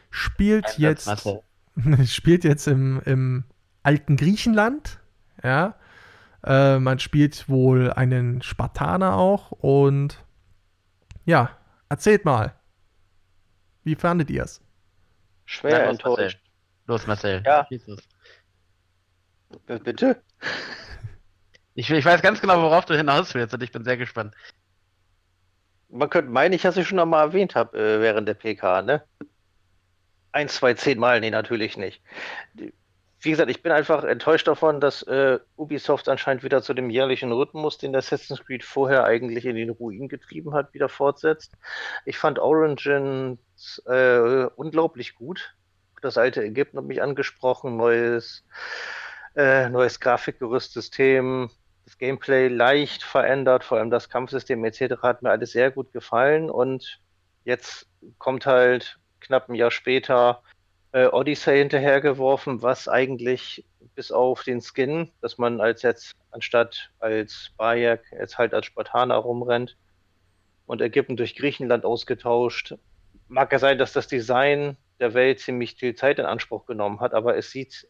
[0.10, 3.44] Spielt Einsatz, jetzt, spielt jetzt im, im
[3.84, 5.00] alten Griechenland.
[5.44, 5.76] Ja.
[6.44, 9.52] Äh, man spielt wohl einen Spartaner auch.
[9.52, 10.24] Und
[11.26, 11.52] ja,
[11.90, 12.56] erzählt mal.
[13.84, 14.62] Wie fandet ihr es?
[15.44, 15.90] Schwer Marcel.
[15.90, 16.40] enttäuscht.
[16.88, 17.44] Los, Marcel.
[17.46, 17.64] Ja.
[17.70, 17.80] B-
[19.66, 20.22] Bitte?
[21.76, 24.34] Ich, ich weiß ganz genau, worauf du hinaus willst und ich bin sehr gespannt.
[25.90, 29.04] Man könnte meinen, ich dass ich schon einmal erwähnt habe äh, während der PK, ne?
[30.32, 32.02] Ein, zwei, zehn Mal, nee, natürlich nicht.
[33.20, 37.32] Wie gesagt, ich bin einfach enttäuscht davon, dass äh, Ubisoft anscheinend wieder zu dem jährlichen
[37.32, 41.54] Rhythmus, den Assassin's Creed vorher eigentlich in den Ruin getrieben hat, wieder fortsetzt.
[42.06, 43.40] Ich fand Origins
[43.86, 45.56] äh, unglaublich gut.
[46.02, 48.46] Das alte Ägypten hat mich angesprochen, neues,
[49.36, 51.50] äh, neues Grafikgerüstsystem,
[51.86, 55.02] das Gameplay leicht verändert, vor allem das Kampfsystem etc.
[55.02, 57.00] hat mir alles sehr gut gefallen und
[57.44, 60.42] jetzt kommt halt knapp ein Jahr später
[60.92, 63.66] äh, Odyssey hinterhergeworfen, was eigentlich
[63.96, 69.16] bis auf den Skin, dass man als jetzt anstatt als Bayek jetzt halt als Spartaner
[69.16, 69.78] rumrennt
[70.66, 72.76] und Ägypten durch Griechenland ausgetauscht.
[73.28, 77.14] Mag ja sein, dass das Design der Welt ziemlich viel Zeit in Anspruch genommen hat,
[77.14, 77.88] aber es sieht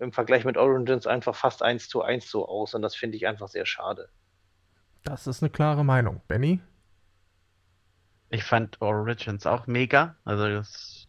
[0.00, 3.26] im Vergleich mit Origins einfach fast eins zu eins so aus und das finde ich
[3.26, 4.08] einfach sehr schade.
[5.04, 6.22] Das ist eine klare Meinung.
[6.28, 6.60] Benny?
[8.30, 10.16] Ich fand Origins auch mega.
[10.24, 11.06] Also das,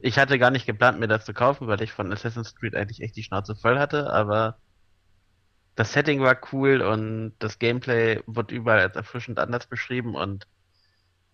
[0.00, 3.02] ich hatte gar nicht geplant, mir das zu kaufen, weil ich von Assassin's Creed eigentlich
[3.02, 4.58] echt die Schnauze voll hatte, aber
[5.74, 10.46] das Setting war cool und das Gameplay wurde überall als erfrischend anders beschrieben und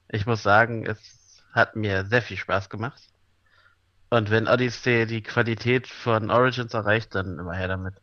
[0.09, 3.12] ich muss sagen, es hat mir sehr viel Spaß gemacht.
[4.13, 7.95] Und wenn Odyssey die Qualität von Origins erreicht, dann immer her damit.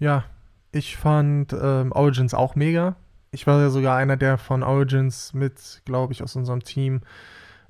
[0.00, 0.24] Ja,
[0.72, 2.96] ich fand ähm, Origins auch mega.
[3.30, 7.02] Ich war ja sogar einer, der von Origins mit, glaube ich, aus unserem Team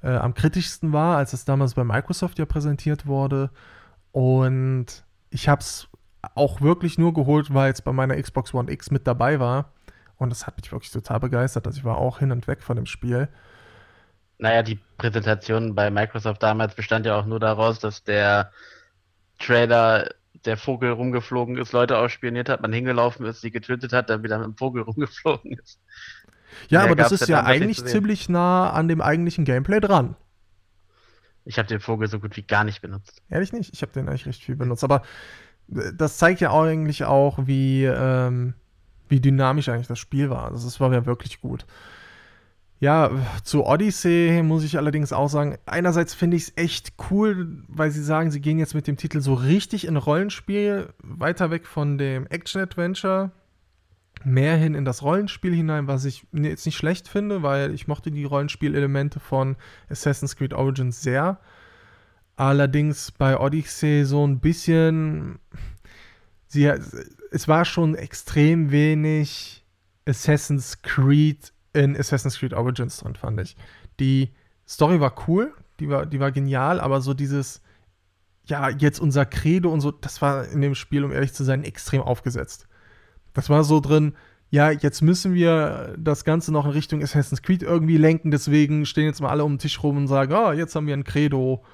[0.02, 3.50] äh, am kritischsten war, als es damals bei Microsoft ja präsentiert wurde.
[4.12, 5.86] Und ich habe es
[6.34, 9.74] auch wirklich nur geholt, weil es bei meiner Xbox One X mit dabei war.
[10.16, 11.66] Und das hat mich wirklich total begeistert.
[11.66, 13.28] Also ich war auch hin und weg von dem Spiel.
[14.42, 18.50] Naja, die Präsentation bei Microsoft damals bestand ja auch nur daraus, dass der
[19.38, 20.10] Trailer,
[20.44, 24.38] der Vogel rumgeflogen ist, Leute ausspioniert hat, man hingelaufen ist, sie getötet hat, dann wieder
[24.38, 25.78] mit dem Vogel rumgeflogen ist.
[26.68, 30.16] Ja, Mehr aber das ist ja eigentlich ziemlich nah an dem eigentlichen Gameplay dran.
[31.44, 33.22] Ich habe den Vogel so gut wie gar nicht benutzt.
[33.30, 34.82] Ehrlich nicht, ich habe den eigentlich recht viel benutzt.
[34.82, 35.02] Aber
[35.72, 38.54] äh, das zeigt ja auch eigentlich auch, wie, ähm,
[39.08, 40.50] wie dynamisch eigentlich das Spiel war.
[40.50, 41.64] Also es war ja wirklich gut.
[42.82, 43.12] Ja,
[43.44, 48.02] zu Odyssey muss ich allerdings auch sagen, einerseits finde ich es echt cool, weil sie
[48.02, 52.26] sagen, sie gehen jetzt mit dem Titel so richtig in Rollenspiel, weiter weg von dem
[52.26, 53.30] Action-Adventure,
[54.24, 58.10] mehr hin in das Rollenspiel hinein, was ich jetzt nicht schlecht finde, weil ich mochte
[58.10, 59.54] die Rollenspielelemente von
[59.88, 61.38] Assassin's Creed Origins sehr.
[62.34, 65.38] Allerdings bei Odyssey so ein bisschen.
[66.48, 66.66] Sie,
[67.30, 69.64] es war schon extrem wenig
[70.04, 73.56] Assassin's Creed in Assassin's Creed Origins drin, fand ich.
[74.00, 74.32] Die
[74.66, 77.62] Story war cool, die war, die war genial, aber so dieses,
[78.46, 81.64] ja, jetzt unser Credo und so, das war in dem Spiel, um ehrlich zu sein,
[81.64, 82.68] extrem aufgesetzt.
[83.34, 84.14] Das war so drin,
[84.50, 89.06] ja, jetzt müssen wir das Ganze noch in Richtung Assassin's Creed irgendwie lenken, deswegen stehen
[89.06, 91.64] jetzt mal alle um den Tisch rum und sagen, oh, jetzt haben wir ein Credo.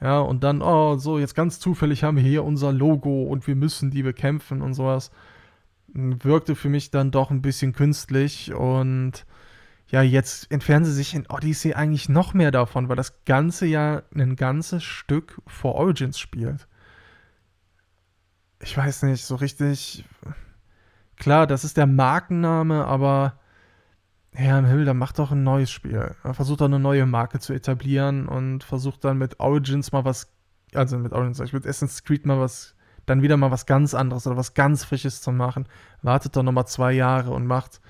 [0.00, 3.56] Ja, und dann, oh, so, jetzt ganz zufällig haben wir hier unser Logo und wir
[3.56, 5.10] müssen die bekämpfen und sowas.
[5.88, 9.24] Wirkte für mich dann doch ein bisschen künstlich und
[9.90, 14.02] ja, jetzt entfernen sie sich in Odyssey eigentlich noch mehr davon, weil das Ganze ja
[14.14, 16.68] ein ganzes Stück vor Origins spielt.
[18.60, 20.04] Ich weiß nicht, so richtig.
[21.16, 23.38] Klar, das ist der Markenname, aber
[24.32, 26.14] Herr im Himmel, dann macht doch ein neues Spiel.
[26.22, 30.30] Er versucht doch eine neue Marke zu etablieren und versucht dann mit Origins mal was,
[30.74, 32.76] also mit Origins, mit Assassin's Creed mal was,
[33.06, 35.66] dann wieder mal was ganz anderes oder was ganz Frisches zu machen.
[36.02, 37.80] Wartet doch nochmal zwei Jahre und macht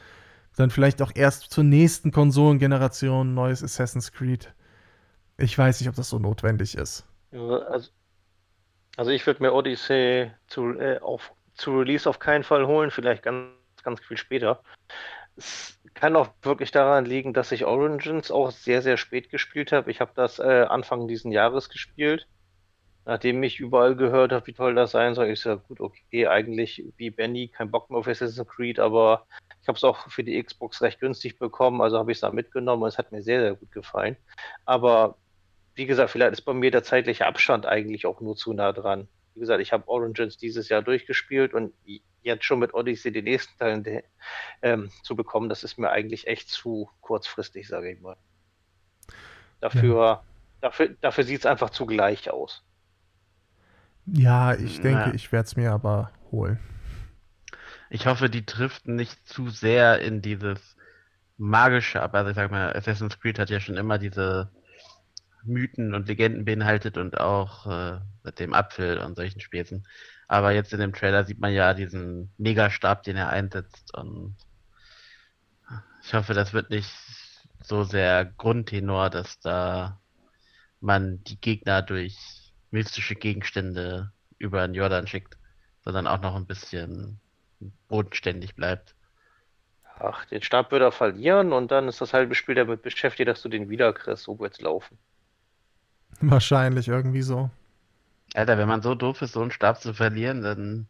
[0.59, 4.53] dann vielleicht auch erst zur nächsten Konsolengeneration neues Assassin's Creed.
[5.37, 7.07] Ich weiß nicht, ob das so notwendig ist.
[7.33, 7.91] Also,
[8.97, 13.23] also ich würde mir Odyssey zu, äh, auf, zu Release auf keinen Fall holen, vielleicht
[13.23, 13.53] ganz,
[13.83, 14.63] ganz viel später.
[15.37, 19.91] Es kann auch wirklich daran liegen, dass ich Origins auch sehr, sehr spät gespielt habe.
[19.91, 22.27] Ich habe das äh, Anfang diesen Jahres gespielt.
[23.05, 26.85] Nachdem ich überall gehört habe, wie toll das sein soll, ich sage, gut, okay, eigentlich
[26.97, 29.27] wie Benny, kein Bock mehr auf Assassin's Creed, aber
[29.69, 32.31] ich habe es auch für die Xbox recht günstig bekommen, also habe ich es da
[32.31, 34.17] mitgenommen und es hat mir sehr, sehr gut gefallen.
[34.65, 35.19] Aber
[35.75, 39.09] wie gesagt, vielleicht ist bei mir der zeitliche Abstand eigentlich auch nur zu nah dran.
[39.35, 41.75] Wie gesagt, ich habe Origins dieses Jahr durchgespielt und
[42.23, 44.05] jetzt schon mit Odyssey den nächsten Teil
[44.63, 48.17] ähm, zu bekommen, das ist mir eigentlich echt zu kurzfristig, sage ich mal.
[49.61, 50.23] Dafür, ja.
[50.63, 52.65] dafür, dafür sieht es einfach zu gleich aus.
[54.07, 55.15] Ja, ich denke, ja.
[55.15, 56.59] ich werde es mir aber holen.
[57.91, 60.77] Ich hoffe, die trifft nicht zu sehr in dieses
[61.37, 62.15] magische ab.
[62.15, 64.51] Also ich sag mal, Assassin's Creed hat ja schon immer diese
[65.45, 69.87] Mythen und Legenden beinhaltet und auch äh, mit dem Apfel und solchen Späßen.
[70.27, 74.37] Aber jetzt in dem Trailer sieht man ja diesen Megastab, den er einsetzt und
[76.09, 76.91] ich hoffe, das wird nicht
[77.63, 80.01] so sehr Grundtenor, dass da
[80.81, 82.17] man die Gegner durch
[82.71, 85.37] mystische Gegenstände über den Jordan schickt,
[85.85, 87.21] sondern auch noch ein bisschen
[87.89, 88.95] bodenständig bleibt.
[90.01, 93.43] Ach, den Stab wird er verlieren und dann ist das halbe Spiel damit beschäftigt, dass
[93.43, 94.25] du den wiederkriegst.
[94.25, 94.97] So wird's laufen.
[96.21, 97.51] Wahrscheinlich irgendwie so.
[98.35, 100.87] Alter, wenn man so doof ist, so einen Stab zu verlieren, dann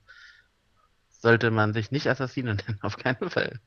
[1.09, 3.61] sollte man sich nicht Assassinen nennen, auf keinen Fall.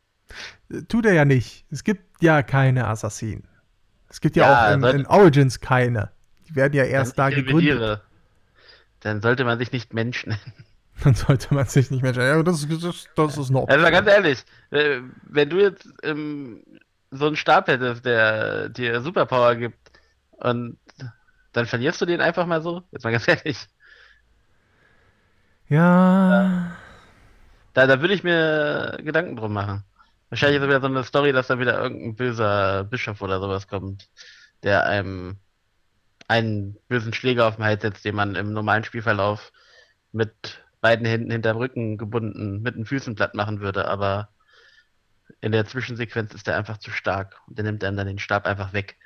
[0.87, 1.65] Tut er ja nicht.
[1.71, 3.47] Es gibt ja keine Assassinen.
[4.09, 6.11] Es gibt ja, ja auch in, in, Origins keine.
[6.47, 8.01] Die werden ja erst da gegründet.
[9.01, 10.65] Dann sollte man sich nicht Mensch nennen.
[11.03, 12.19] Dann sollte man sich nicht nennen.
[12.19, 13.67] Ja, das, das, das ist noch.
[13.67, 16.63] Also ganz ehrlich, äh, wenn du jetzt ähm,
[17.09, 19.91] so einen Stab hättest, der dir Superpower gibt
[20.31, 20.77] und
[21.53, 22.83] dann verlierst du den einfach mal so?
[22.91, 23.57] Jetzt mal ganz ehrlich.
[25.69, 26.71] Ja.
[27.73, 29.83] Da, da würde ich mir Gedanken drum machen.
[30.29, 33.67] Wahrscheinlich ist es wieder so eine Story, dass da wieder irgendein böser Bischof oder sowas
[33.67, 34.09] kommt,
[34.63, 35.37] der einem
[36.27, 39.51] einen bösen Schläger auf den Hals setzt, den man im normalen Spielverlauf
[40.13, 44.29] mit beiden Händen hinterm Rücken gebunden mit den Füßen platt machen würde, aber
[45.39, 48.45] in der Zwischensequenz ist er einfach zu stark und der nimmt einem dann den Stab
[48.45, 48.97] einfach weg.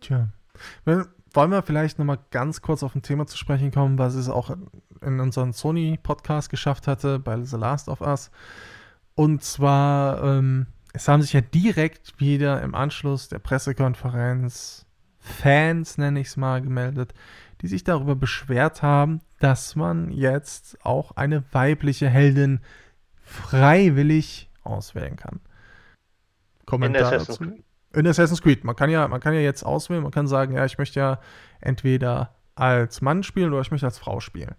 [0.00, 0.28] Tja.
[0.84, 4.56] Wollen wir vielleicht nochmal ganz kurz auf ein Thema zu sprechen kommen, was es auch
[5.02, 8.30] in unserem Sony-Podcast geschafft hatte, bei The Last of Us.
[9.14, 14.86] Und zwar, ähm, es haben sich ja direkt wieder im Anschluss der Pressekonferenz
[15.18, 17.12] Fans, nenne ich es mal, gemeldet,
[17.60, 22.60] die sich darüber beschwert haben, dass man jetzt auch eine weibliche Heldin
[23.22, 25.40] freiwillig auswählen kann.
[26.64, 27.44] Kommentar dazu?
[27.92, 28.64] In Assassin's Creed.
[28.64, 31.20] Man kann ja, man kann ja jetzt auswählen, man kann sagen, ja, ich möchte ja
[31.60, 34.54] entweder als Mann spielen oder ich möchte als Frau spielen.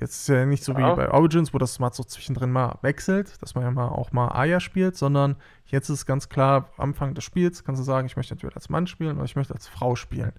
[0.00, 0.78] Jetzt ist ja nicht so ja.
[0.78, 4.10] wie bei Origins, wo das mal so zwischendrin mal wechselt, dass man ja mal auch
[4.10, 5.36] mal Aya spielt, sondern
[5.66, 8.88] jetzt ist ganz klar, Anfang des Spiels kannst du sagen, ich möchte entweder als Mann
[8.88, 10.32] spielen oder ich möchte als Frau spielen.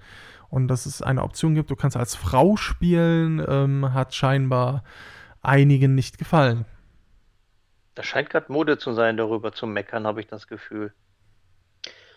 [0.50, 4.84] Und dass es eine Option gibt, du kannst als Frau spielen, ähm, hat scheinbar
[5.42, 6.66] einigen nicht gefallen.
[7.94, 10.94] Das scheint gerade Mode zu sein, darüber zu meckern, habe ich das Gefühl.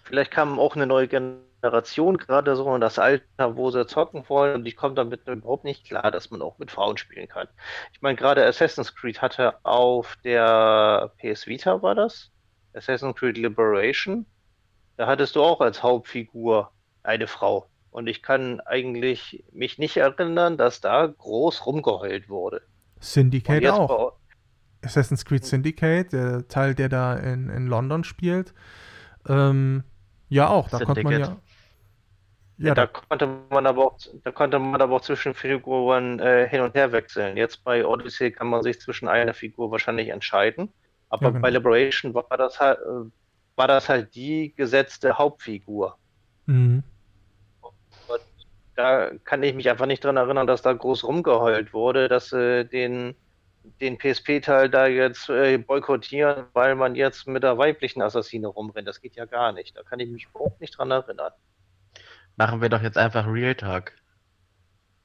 [0.03, 4.56] Vielleicht kam auch eine neue Generation gerade so in das Alter, wo sie zocken wollen
[4.56, 7.48] und ich komme damit überhaupt nicht klar, dass man auch mit Frauen spielen kann.
[7.92, 12.30] Ich meine, gerade Assassin's Creed hatte auf der PS Vita war das,
[12.74, 14.26] Assassin's Creed Liberation,
[14.96, 16.70] da hattest du auch als Hauptfigur
[17.02, 17.68] eine Frau.
[17.90, 22.62] Und ich kann eigentlich mich nicht erinnern, dass da groß rumgeheult wurde.
[23.00, 24.12] Syndicate auch.
[24.82, 28.54] Assassin's Creed Syndicate, der Teil, der da in, in London spielt.
[29.28, 29.84] Ähm,
[30.28, 30.68] ja, auch.
[30.68, 31.36] Da konnte man ja.
[32.59, 36.48] Ja, da, da, konnte man aber auch, da konnte man aber auch zwischen Figuren äh,
[36.48, 37.36] hin und her wechseln.
[37.36, 40.72] Jetzt bei Odyssey kann man sich zwischen einer Figur wahrscheinlich entscheiden.
[41.09, 41.42] Aber ja, genau.
[41.42, 43.11] bei Liberation war das halt, äh,
[43.56, 45.96] war das halt die gesetzte Hauptfigur.
[46.46, 46.82] Mhm.
[48.74, 52.64] da kann ich mich einfach nicht dran erinnern, dass da groß rumgeheult wurde, dass äh,
[52.64, 53.14] den
[53.80, 58.88] den PSP-Teil da jetzt äh, boykottieren, weil man jetzt mit der weiblichen Assassine rumrennt.
[58.88, 59.76] Das geht ja gar nicht.
[59.76, 61.32] Da kann ich mich überhaupt nicht dran erinnern.
[62.39, 63.93] Machen wir doch jetzt einfach Real Talk.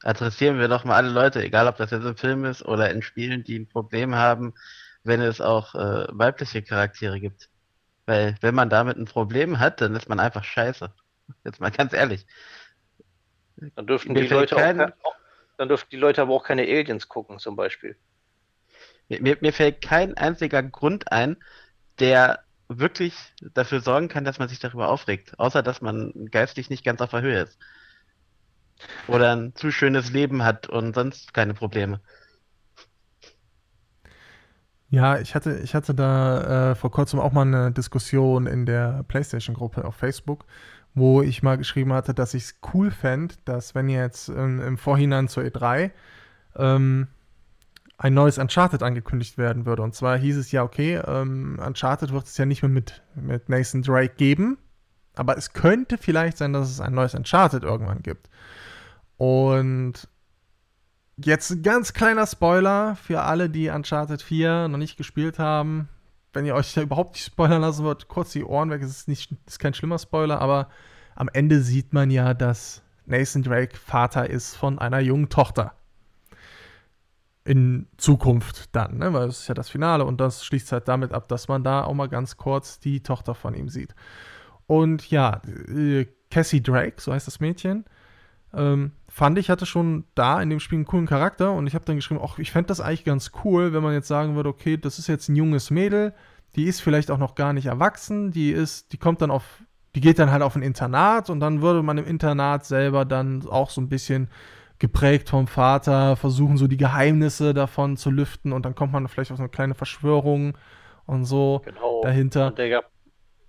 [0.03, 3.01] Adressieren wir doch mal alle Leute, egal ob das jetzt im Film ist oder in
[3.01, 4.53] Spielen, die ein Problem haben,
[5.03, 7.49] wenn es auch äh, weibliche Charaktere gibt.
[8.05, 10.93] Weil wenn man damit ein Problem hat, dann ist man einfach scheiße.
[11.43, 12.27] Jetzt mal ganz ehrlich.
[13.57, 14.79] Dann dürften, die Leute, kein...
[14.79, 15.15] auch,
[15.57, 17.97] dann dürften die Leute aber auch keine Aliens gucken, zum Beispiel.
[19.09, 21.37] Mir, mir fällt kein einziger Grund ein,
[21.97, 23.15] der wirklich
[23.53, 25.39] dafür sorgen kann, dass man sich darüber aufregt.
[25.39, 27.57] Außer, dass man geistig nicht ganz auf der Höhe ist.
[29.07, 32.01] Oder ein zu schönes Leben hat und sonst keine Probleme.
[34.89, 39.03] Ja, ich hatte, ich hatte da äh, vor kurzem auch mal eine Diskussion in der
[39.07, 40.45] PlayStation-Gruppe auf Facebook,
[40.93, 44.77] wo ich mal geschrieben hatte, dass ich es cool fände, dass wenn jetzt ähm, im
[44.77, 45.89] Vorhinein zur E3
[46.57, 47.07] ähm,
[48.03, 49.81] ein neues Uncharted angekündigt werden würde.
[49.81, 53.47] Und zwar hieß es ja, okay, ähm, Uncharted wird es ja nicht mehr mit, mit
[53.47, 54.57] Nathan Drake geben,
[55.15, 58.29] aber es könnte vielleicht sein, dass es ein neues Uncharted irgendwann gibt.
[59.15, 60.09] Und
[61.15, 65.87] jetzt ein ganz kleiner Spoiler für alle, die Uncharted 4 noch nicht gespielt haben.
[66.33, 69.07] Wenn ihr euch da überhaupt nicht spoilern lassen wollt, kurz die Ohren weg, es ist,
[69.07, 70.67] nicht, ist kein schlimmer Spoiler, aber
[71.15, 75.73] am Ende sieht man ja, dass Nathan Drake Vater ist von einer jungen Tochter
[77.45, 79.11] in Zukunft dann, ne?
[79.13, 81.83] weil es ist ja das Finale und das schließt halt damit ab, dass man da
[81.83, 83.95] auch mal ganz kurz die Tochter von ihm sieht.
[84.65, 87.85] Und ja, äh, Cassie Drake, so heißt das Mädchen,
[88.53, 91.85] ähm, fand ich, hatte schon da in dem Spiel einen coolen Charakter und ich habe
[91.85, 94.77] dann geschrieben, ach, ich fände das eigentlich ganz cool, wenn man jetzt sagen würde, okay,
[94.77, 96.13] das ist jetzt ein junges Mädel,
[96.55, 99.43] die ist vielleicht auch noch gar nicht erwachsen, die ist, die kommt dann auf,
[99.95, 103.45] die geht dann halt auf ein Internat und dann würde man im Internat selber dann
[103.47, 104.29] auch so ein bisschen
[104.83, 109.31] geprägt vom Vater, versuchen so die Geheimnisse davon zu lüften und dann kommt man vielleicht
[109.31, 110.57] auf so eine kleine Verschwörung
[111.05, 112.01] und so genau.
[112.03, 112.47] dahinter.
[112.47, 112.83] Und der,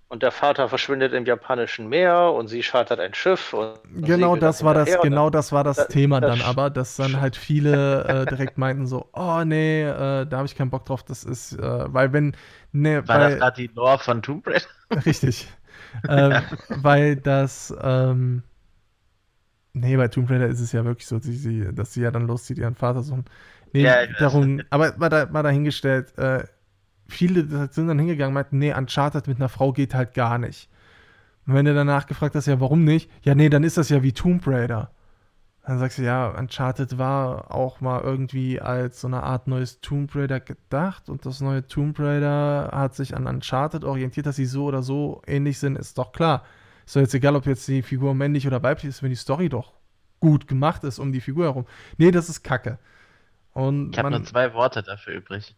[0.07, 3.53] und der, Vater verschwindet im japanischen Meer und sie chartert ein Schiff.
[3.93, 7.19] genau das war das, genau das war das, das Thema das dann aber, dass dann
[7.19, 11.03] halt viele äh, direkt meinten so, oh nee, äh, da habe ich keinen Bock drauf,
[11.03, 12.37] das ist, äh, weil wenn,
[12.71, 15.05] ne, War weil, das gerade die Lore von Tomb Raider?
[15.05, 15.49] Richtig.
[16.09, 18.43] Ähm, weil das, ähm,
[19.77, 22.27] Nee, bei Tomb Raider ist es ja wirklich so, dass sie, dass sie ja dann
[22.27, 23.19] loszieht, ihren Vater so.
[23.73, 26.45] Nee, ja, darum, aber mal, da, mal dahingestellt, äh,
[27.09, 30.69] viele sind dann hingegangen und meinten, nee, Uncharted mit einer Frau geht halt gar nicht.
[31.45, 33.11] Und wenn du danach gefragt hast, ja, warum nicht?
[33.21, 34.91] Ja, nee, dann ist das ja wie Tomb Raider.
[35.65, 40.15] Dann sagst du, ja, Uncharted war auch mal irgendwie als so eine Art neues Tomb
[40.15, 44.63] Raider gedacht und das neue Tomb Raider hat sich an Uncharted orientiert, dass sie so
[44.63, 46.43] oder so ähnlich sind, ist doch klar.
[46.85, 49.49] Ist doch jetzt egal, ob jetzt die Figur männlich oder weiblich ist, wenn die Story
[49.49, 49.73] doch
[50.19, 51.65] gut gemacht ist um die Figur herum.
[51.97, 52.79] Nee, das ist Kacke.
[53.53, 55.55] Und ich habe nur zwei Worte dafür übrig.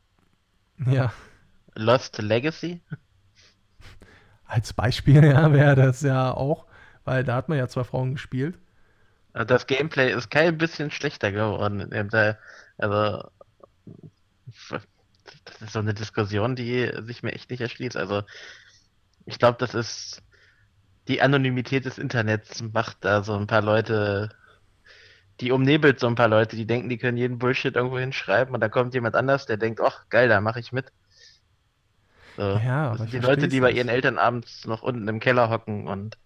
[0.86, 1.11] Ja.
[1.75, 2.82] Lost Legacy?
[4.45, 6.65] Als Beispiel, ja, wäre das ja auch,
[7.05, 8.57] weil da hat man ja zwei Frauen gespielt.
[9.34, 11.93] Das Gameplay ist kein bisschen schlechter geworden.
[12.78, 13.30] Also,
[15.45, 17.97] das ist so eine Diskussion, die sich mir echt nicht erschließt.
[17.97, 18.23] Also,
[19.25, 20.23] ich glaube, das ist
[21.07, 24.29] die Anonymität des Internets macht da so ein paar Leute,
[25.39, 28.61] die umnebelt so ein paar Leute, die denken, die können jeden Bullshit irgendwo hinschreiben und
[28.61, 30.91] da kommt jemand anders, der denkt, ach geil, da mache ich mit.
[32.35, 32.41] So.
[32.41, 35.87] Ja, das sind die Leute, die bei ihren Eltern abends noch unten im Keller hocken
[35.87, 36.17] und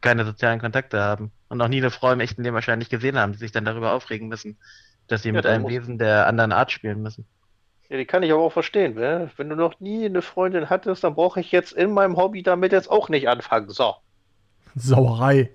[0.00, 3.32] keine sozialen Kontakte haben und noch nie eine Frau im echten Leben wahrscheinlich gesehen haben,
[3.32, 4.58] die sich dann darüber aufregen müssen,
[5.08, 7.26] dass sie ja, mit einem Wesen der anderen Art spielen müssen.
[7.94, 8.94] Ja, die kann ich aber auch verstehen.
[8.94, 9.30] Ne?
[9.36, 12.72] Wenn du noch nie eine Freundin hattest, dann brauche ich jetzt in meinem Hobby damit
[12.72, 13.70] jetzt auch nicht anfangen.
[13.70, 13.94] So.
[14.74, 15.50] Sauerei.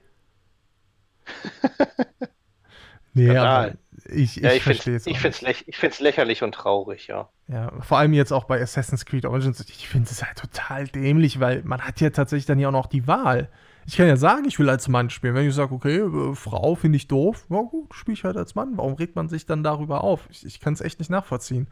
[3.13, 3.73] nee, aber
[4.05, 5.05] ich, ich, ja, ich verstehe es.
[5.05, 7.27] Ich finde es läch lächerlich und traurig, ja.
[7.49, 9.59] Ja, vor allem jetzt auch bei Assassin's Creed Origins.
[9.59, 12.87] Ich finde es halt total dämlich, weil man hat ja tatsächlich dann ja auch noch
[12.87, 13.49] die Wahl.
[13.85, 15.35] Ich kann ja sagen, ich will als Mann spielen.
[15.35, 18.55] Wenn ich sage, okay, äh, Frau finde ich doof, na gut, spiele ich halt als
[18.55, 18.77] Mann.
[18.77, 20.21] Warum regt man sich dann darüber auf?
[20.29, 21.67] Ich, ich kann es echt nicht nachvollziehen.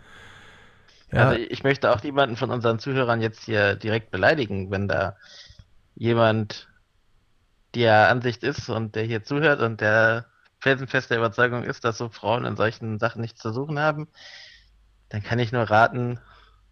[1.12, 1.30] Ja.
[1.30, 5.16] Also ich möchte auch niemanden von unseren Zuhörern jetzt hier direkt beleidigen, wenn da
[5.96, 6.70] jemand
[7.76, 10.26] der Ansicht ist und der hier zuhört und der
[10.60, 14.08] felsenfest der Überzeugung ist, dass so Frauen in solchen Sachen nichts zu suchen haben,
[15.10, 16.20] dann kann ich nur raten,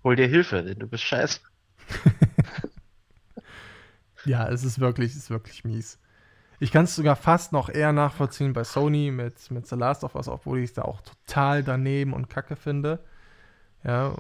[0.04, 1.40] hol dir Hilfe, denn du bist scheiße.
[4.26, 6.00] ja, es ist wirklich, es ist wirklich mies.
[6.60, 10.16] Ich kann es sogar fast noch eher nachvollziehen bei Sony mit, mit The Last of
[10.16, 13.04] Us, obwohl ich es da auch total daneben und kacke finde.
[13.86, 14.16] Ja,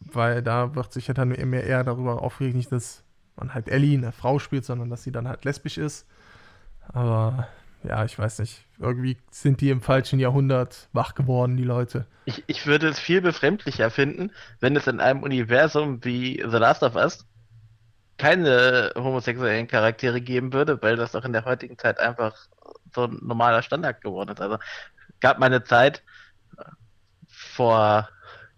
[0.00, 3.04] weil da wird sich ja dann immer eher darüber aufregen, nicht, dass
[3.36, 6.06] man halt Ellie eine Frau spielt, sondern dass sie dann halt lesbisch ist.
[6.88, 7.48] Aber
[7.84, 8.64] ja, ich weiß nicht.
[8.78, 12.06] Irgendwie sind die im falschen Jahrhundert wach geworden, die Leute.
[12.24, 16.82] Ich, ich würde es viel befremdlicher finden, wenn es in einem Universum wie The Last
[16.82, 17.26] of Us
[18.18, 22.36] keine homosexuellen Charaktere geben würde, weil das doch in der heutigen Zeit einfach
[22.94, 24.40] so ein normaler Standard geworden ist.
[24.40, 24.58] Also
[25.20, 26.02] gab mal eine Zeit
[27.28, 28.08] vor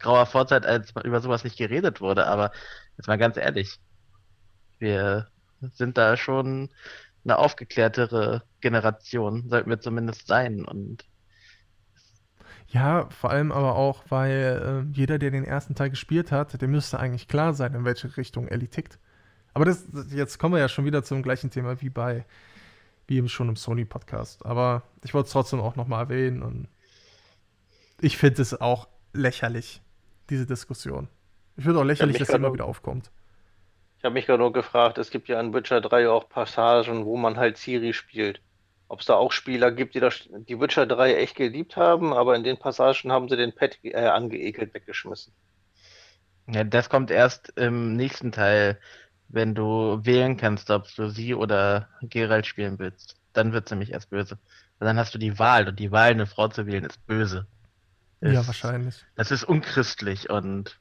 [0.04, 2.26] grauer Vorzeit, als über sowas nicht geredet wurde.
[2.28, 2.52] Aber
[2.98, 3.80] jetzt mal ganz ehrlich,
[4.78, 5.28] wir
[5.72, 6.70] sind da schon
[7.24, 10.64] eine aufgeklärtere Generation, sollten wir zumindest sein.
[10.64, 11.04] Und
[12.68, 16.68] Ja, vor allem aber auch, weil äh, jeder, der den ersten Teil gespielt hat, der
[16.68, 18.98] müsste eigentlich klar sein, in welche Richtung Ellie tickt.
[19.54, 22.26] Aber das, jetzt kommen wir ja schon wieder zum gleichen Thema wie bei,
[23.08, 24.46] wie eben schon im Sony-Podcast.
[24.46, 26.68] Aber ich wollte es trotzdem auch nochmal erwähnen und
[28.00, 29.82] ich finde es auch lächerlich,
[30.30, 31.08] diese Diskussion.
[31.56, 33.10] Ich finde auch lächerlich, dass sie immer wieder aufkommt.
[33.98, 37.16] Ich habe mich gerade nur gefragt, es gibt ja in Witcher 3 auch Passagen, wo
[37.16, 38.40] man halt Siri spielt
[38.88, 42.36] ob es da auch Spieler gibt, die das, die Witcher 3 echt geliebt haben, aber
[42.36, 45.32] in den Passagen haben sie den Pet äh, angeekelt weggeschmissen.
[46.46, 48.78] Ja, das kommt erst im nächsten Teil,
[49.28, 53.16] wenn du wählen kannst, ob du sie oder Geralt spielen willst.
[53.32, 54.38] Dann wird sie nämlich erst böse.
[54.78, 57.46] Und dann hast du die Wahl und die Wahl, eine Frau zu wählen, ist böse.
[58.24, 59.04] Ist, ja, wahrscheinlich.
[59.16, 60.78] Das ist unchristlich und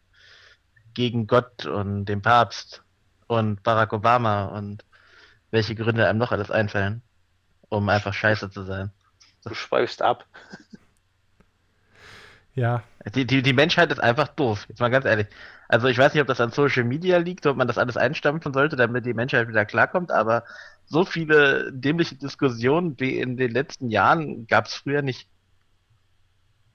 [0.93, 2.83] gegen Gott und den Papst
[3.27, 4.85] und Barack Obama und
[5.51, 7.03] welche Gründe einem noch alles einfallen
[7.73, 8.91] um einfach scheiße zu sein.
[9.43, 10.25] Du schweifst ab.
[12.55, 12.83] Ja.
[13.15, 15.25] Die, die, die Menschheit ist einfach doof, jetzt mal ganz ehrlich.
[15.67, 18.53] Also ich weiß nicht, ob das an Social Media liegt, ob man das alles einstampfen
[18.53, 20.43] sollte, damit die Menschheit wieder klarkommt, aber
[20.85, 25.27] so viele dämliche Diskussionen wie in den letzten Jahren gab es früher nicht.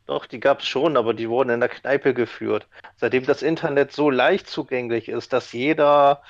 [0.09, 2.67] Doch, die gab es schon, aber die wurden in der Kneipe geführt.
[2.97, 6.23] Seitdem das Internet so leicht zugänglich ist, dass jeder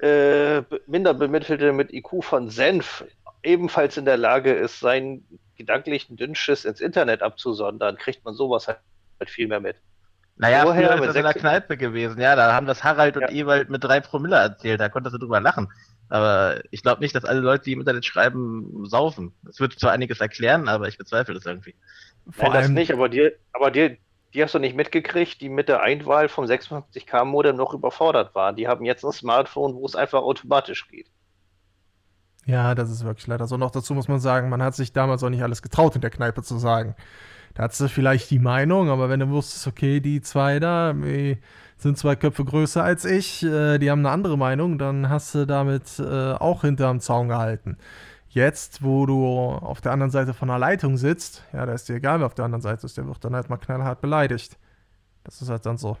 [0.00, 3.04] äh, Minderbemittelte mit IQ von Senf
[3.42, 8.78] ebenfalls in der Lage ist, seinen gedanklichen Dünnschiss ins Internet abzusondern, kriegt man sowas halt,
[9.26, 9.76] viel mehr mit.
[10.36, 13.22] Naja, Vorher früher ist das in der Kneipe gewesen, ja, da haben das Harald und
[13.22, 13.30] ja.
[13.30, 15.72] Ewald mit drei Promille erzählt, da konntest du drüber lachen.
[16.08, 19.34] Aber ich glaube nicht, dass alle Leute, die im Internet schreiben, saufen.
[19.42, 21.74] Das würde zwar einiges erklären, aber ich bezweifle das irgendwie.
[22.30, 23.96] Vor Nein, allem das nicht, aber dir, aber dir,
[24.34, 28.56] die hast du nicht mitgekriegt, die mit der Einwahl vom 56K-Modem noch überfordert waren.
[28.56, 31.06] Die haben jetzt ein Smartphone, wo es einfach automatisch geht.
[32.44, 33.56] Ja, das ist wirklich leider so.
[33.56, 36.10] Noch dazu muss man sagen, man hat sich damals auch nicht alles getraut, in der
[36.10, 36.94] Kneipe zu sagen.
[37.54, 41.38] Da hattest du vielleicht die Meinung, aber wenn du wusstest, okay, die zwei da die
[41.78, 45.46] sind zwei Köpfe größer als ich, äh, die haben eine andere Meinung, dann hast du
[45.46, 47.78] damit äh, auch hinterm Zaun gehalten.
[48.36, 51.94] Jetzt, wo du auf der anderen Seite von der Leitung sitzt, ja, da ist dir
[51.94, 54.58] egal, wer auf der anderen Seite ist, der wird dann halt mal knallhart beleidigt.
[55.24, 55.96] Das ist halt dann so.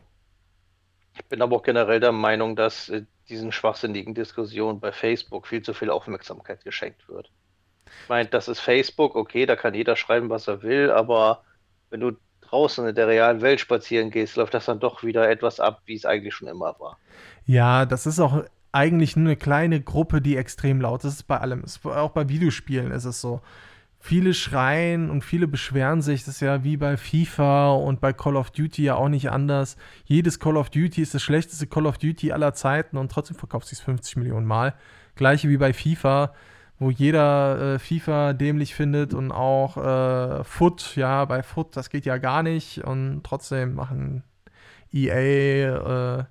[1.14, 5.62] Ich bin aber auch generell der Meinung, dass äh, diesen schwachsinnigen Diskussionen bei Facebook viel
[5.62, 7.30] zu viel Aufmerksamkeit geschenkt wird.
[8.02, 11.42] Ich meine, das ist Facebook, okay, da kann jeder schreiben, was er will, aber
[11.88, 12.12] wenn du
[12.42, 15.94] draußen in der realen Welt spazieren gehst, läuft das dann doch wieder etwas ab, wie
[15.94, 16.98] es eigentlich schon immer war.
[17.46, 18.44] Ja, das ist auch
[18.76, 21.26] eigentlich nur eine kleine Gruppe, die extrem laut ist.
[21.26, 21.64] Bei allem.
[21.84, 23.40] Auch bei Videospielen ist es so
[23.98, 26.24] viele schreien und viele beschweren sich.
[26.24, 29.76] Das ist ja wie bei FIFA und bei Call of Duty ja auch nicht anders.
[30.04, 33.66] Jedes Call of Duty ist das schlechteste Call of Duty aller Zeiten und trotzdem verkauft
[33.66, 34.74] sich 50 Millionen Mal.
[35.16, 36.34] Gleiche wie bei FIFA,
[36.78, 42.04] wo jeder äh, FIFA dämlich findet und auch äh, Foot, ja, bei Foot, das geht
[42.04, 44.22] ja gar nicht und trotzdem machen
[44.92, 46.24] EA äh,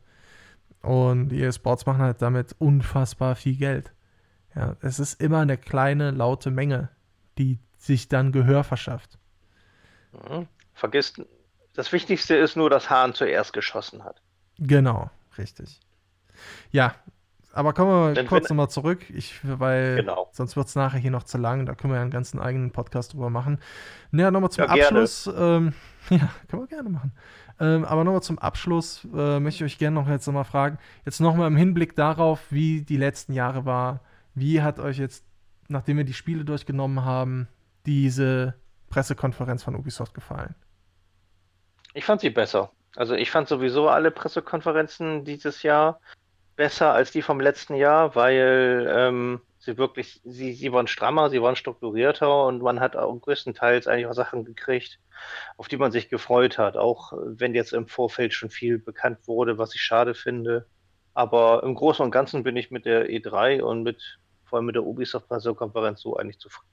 [0.86, 3.92] und EA Sports machen halt damit unfassbar viel Geld.
[4.56, 6.90] Ja, es ist immer eine kleine, laute Menge,
[7.38, 9.18] die sich dann Gehör verschafft.
[10.14, 10.48] Mhm.
[10.74, 11.14] Vergiss,
[11.74, 14.22] das Wichtigste ist nur, dass Hahn zuerst geschossen hat.
[14.58, 15.80] Genau, richtig.
[16.72, 16.96] Ja,
[17.56, 20.30] aber kommen wir Denn kurz nochmal zurück, ich, weil genau.
[20.34, 21.66] sonst wird es nachher hier noch zu lang.
[21.66, 23.60] Da können wir ja einen ganzen eigenen Podcast drüber machen.
[24.12, 25.28] Naja, nochmal zum ja, Abschluss.
[25.28, 25.74] Ähm,
[26.10, 27.14] ja, können wir gerne machen.
[27.60, 30.78] Ähm, aber nochmal zum Abschluss äh, möchte ich euch gerne noch jetzt nochmal fragen.
[31.06, 34.02] Jetzt nochmal im Hinblick darauf, wie die letzten Jahre war.
[34.34, 35.26] Wie hat euch jetzt,
[35.70, 37.48] nachdem wir die Spiele durchgenommen haben,
[37.86, 38.56] diese
[38.90, 40.56] Pressekonferenz von Ubisoft gefallen?
[41.94, 42.72] Ich fand sie besser.
[42.96, 46.00] Also ich fand sowieso alle Pressekonferenzen dieses Jahr
[46.56, 51.42] besser als die vom letzten Jahr, weil ähm, sie wirklich, sie, sie waren strammer, sie
[51.42, 55.00] waren strukturierter und man hat auch größtenteils eigentlich auch Sachen gekriegt,
[55.58, 56.78] auf die man sich gefreut hat.
[56.78, 60.68] Auch wenn jetzt im Vorfeld schon viel bekannt wurde, was ich schade finde.
[61.14, 64.76] Aber im Großen und Ganzen bin ich mit der E3 und mit vor allem mit
[64.76, 66.70] der Ubisoft-Pressekonferenz so eigentlich zufrieden.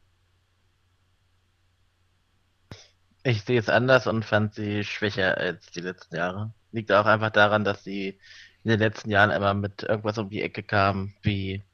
[3.25, 6.53] Ich sehe es anders und fand sie schwächer als die letzten Jahre.
[6.73, 8.19] Liegt auch einfach daran, dass sie
[8.65, 11.65] in den letzten Jahren immer mit irgendwas um die Ecke kamen, wie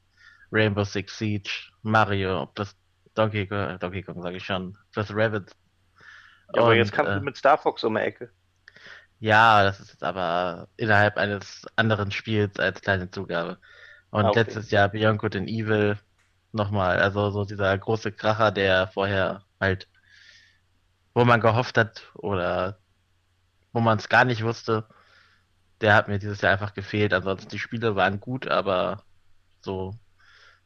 [0.51, 2.75] Rainbow Six Siege, Mario, das
[3.15, 5.55] Donkey Kong, Donkey Kong sage ich schon, das Rabbit.
[6.53, 8.31] Ja, aber jetzt kam äh, mit Star Fox um die Ecke.
[9.19, 13.57] Ja, das ist jetzt aber innerhalb eines anderen Spiels als kleine Zugabe.
[14.11, 14.39] Und ah, okay.
[14.39, 15.97] letztes Jahr Beyond Good and Evil
[16.51, 19.87] nochmal, also so dieser große Kracher, der vorher halt
[21.13, 22.79] wo man gehofft hat oder
[23.73, 24.87] wo man es gar nicht wusste,
[25.81, 27.13] der hat mir dieses Jahr einfach gefehlt.
[27.13, 29.03] Ansonsten die Spiele waren gut, aber
[29.61, 29.95] so,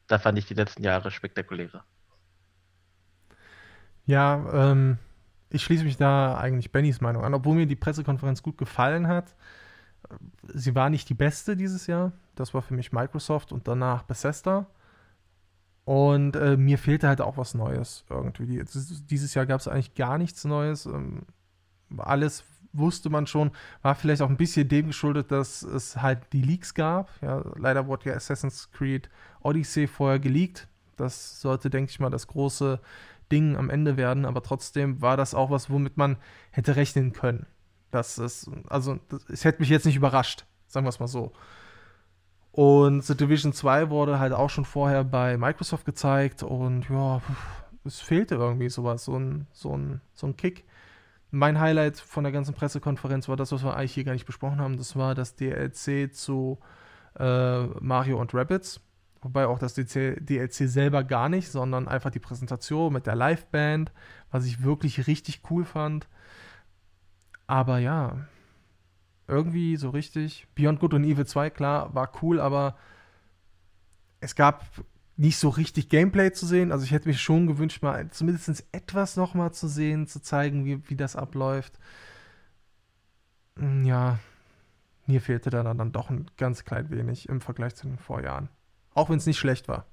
[0.06, 1.84] da fand ich die letzten Jahre spektakulärer.
[4.06, 4.98] Ja, ähm,
[5.50, 9.34] ich schließe mich da eigentlich Bennys Meinung an, obwohl mir die Pressekonferenz gut gefallen hat.
[10.52, 12.12] Sie war nicht die beste dieses Jahr.
[12.34, 14.66] Das war für mich Microsoft und danach Bethesda.
[15.84, 18.62] Und äh, mir fehlte halt auch was Neues irgendwie.
[18.64, 20.86] Dieses Jahr gab es eigentlich gar nichts Neues.
[20.86, 21.26] Ähm,
[21.98, 22.44] alles
[22.76, 23.50] wusste man schon,
[23.82, 27.10] war vielleicht auch ein bisschen dem geschuldet, dass es halt die Leaks gab.
[27.22, 29.08] Ja, leider wurde ja Assassin's Creed
[29.40, 30.68] Odyssey vorher geleakt.
[30.96, 32.80] Das sollte, denke ich mal, das große
[33.32, 36.16] Ding am Ende werden, aber trotzdem war das auch was, womit man
[36.50, 37.46] hätte rechnen können.
[37.90, 38.98] Das ist, also,
[39.28, 41.32] es hätte mich jetzt nicht überrascht, sagen wir es mal so.
[42.52, 47.20] Und The Division 2 wurde halt auch schon vorher bei Microsoft gezeigt und ja,
[47.84, 50.64] es fehlte irgendwie sowas, so ein, so ein, so ein Kick.
[51.34, 54.60] Mein Highlight von der ganzen Pressekonferenz war das, was wir eigentlich hier gar nicht besprochen
[54.60, 54.76] haben.
[54.76, 56.60] Das war das DLC zu
[57.18, 58.80] äh, Mario und Rabbits.
[59.20, 63.90] Wobei auch das DLC selber gar nicht, sondern einfach die Präsentation mit der Liveband,
[64.30, 66.06] was ich wirklich richtig cool fand.
[67.48, 68.28] Aber ja,
[69.26, 70.46] irgendwie so richtig.
[70.54, 72.76] Beyond Good und Evil 2, klar, war cool, aber
[74.20, 74.64] es gab
[75.16, 76.72] nicht so richtig Gameplay zu sehen.
[76.72, 80.88] Also ich hätte mich schon gewünscht, mal zumindest etwas nochmal zu sehen, zu zeigen, wie,
[80.88, 81.78] wie das abläuft.
[83.56, 84.18] Hm, ja,
[85.06, 88.48] mir fehlte da dann doch ein ganz klein wenig im Vergleich zu den Vorjahren.
[88.94, 89.86] Auch wenn es nicht schlecht war.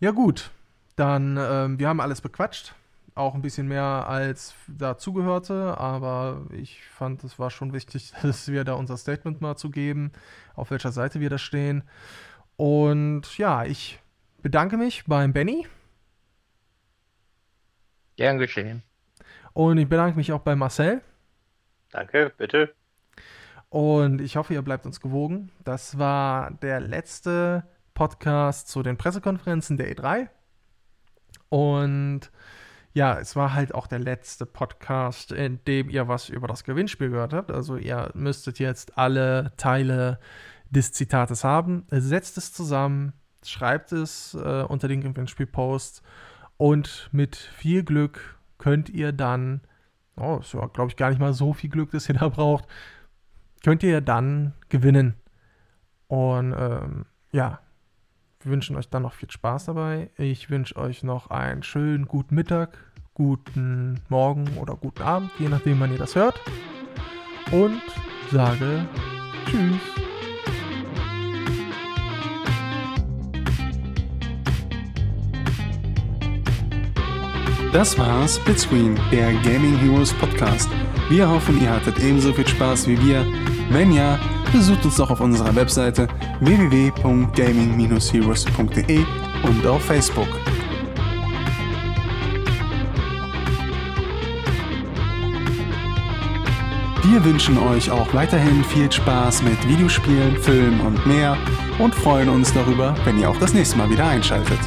[0.00, 0.50] Ja gut,
[0.96, 2.74] dann, ähm, wir haben alles bequatscht
[3.14, 8.64] auch ein bisschen mehr als dazugehörte, aber ich fand, es war schon wichtig, dass wir
[8.64, 10.12] da unser Statement mal zu geben,
[10.54, 11.82] auf welcher Seite wir da stehen.
[12.62, 13.98] Und ja, ich
[14.40, 15.66] bedanke mich beim Benny.
[18.14, 18.84] Gern geschehen.
[19.52, 21.00] Und ich bedanke mich auch bei Marcel.
[21.90, 22.72] Danke, bitte.
[23.68, 25.50] Und ich hoffe, ihr bleibt uns gewogen.
[25.64, 30.28] Das war der letzte Podcast zu den Pressekonferenzen der E3.
[31.48, 32.30] Und
[32.92, 37.10] ja, es war halt auch der letzte Podcast, in dem ihr was über das Gewinnspiel
[37.10, 37.50] gehört habt.
[37.50, 40.20] Also ihr müsstet jetzt alle Teile
[40.72, 41.84] des Zitates haben.
[41.90, 43.12] Setzt es zusammen,
[43.44, 46.02] schreibt es äh, unter den Gewinnspielpost
[46.56, 49.60] und mit viel Glück könnt ihr dann,
[50.16, 52.66] oh, ist ja, glaube ich, gar nicht mal so viel Glück, das ihr da braucht,
[53.62, 55.14] könnt ihr dann gewinnen.
[56.06, 57.60] Und ähm, ja,
[58.40, 60.10] wir wünschen euch dann noch viel Spaß dabei.
[60.16, 62.78] Ich wünsche euch noch einen schönen guten Mittag,
[63.14, 66.40] guten Morgen oder guten Abend, je nachdem, wann ihr das hört.
[67.50, 67.82] Und
[68.30, 68.86] sage
[69.46, 70.11] Tschüss.
[77.72, 80.68] Das war Splitscreen, der Gaming Heroes Podcast.
[81.08, 83.24] Wir hoffen, ihr hattet ebenso viel Spaß wie wir.
[83.70, 84.20] Wenn ja,
[84.52, 86.06] besucht uns doch auf unserer Webseite
[86.40, 89.06] www.gaming-heroes.de
[89.44, 90.28] und auf Facebook.
[97.04, 101.38] Wir wünschen euch auch weiterhin viel Spaß mit Videospielen, Filmen und mehr
[101.78, 104.60] und freuen uns darüber, wenn ihr auch das nächste Mal wieder einschaltet.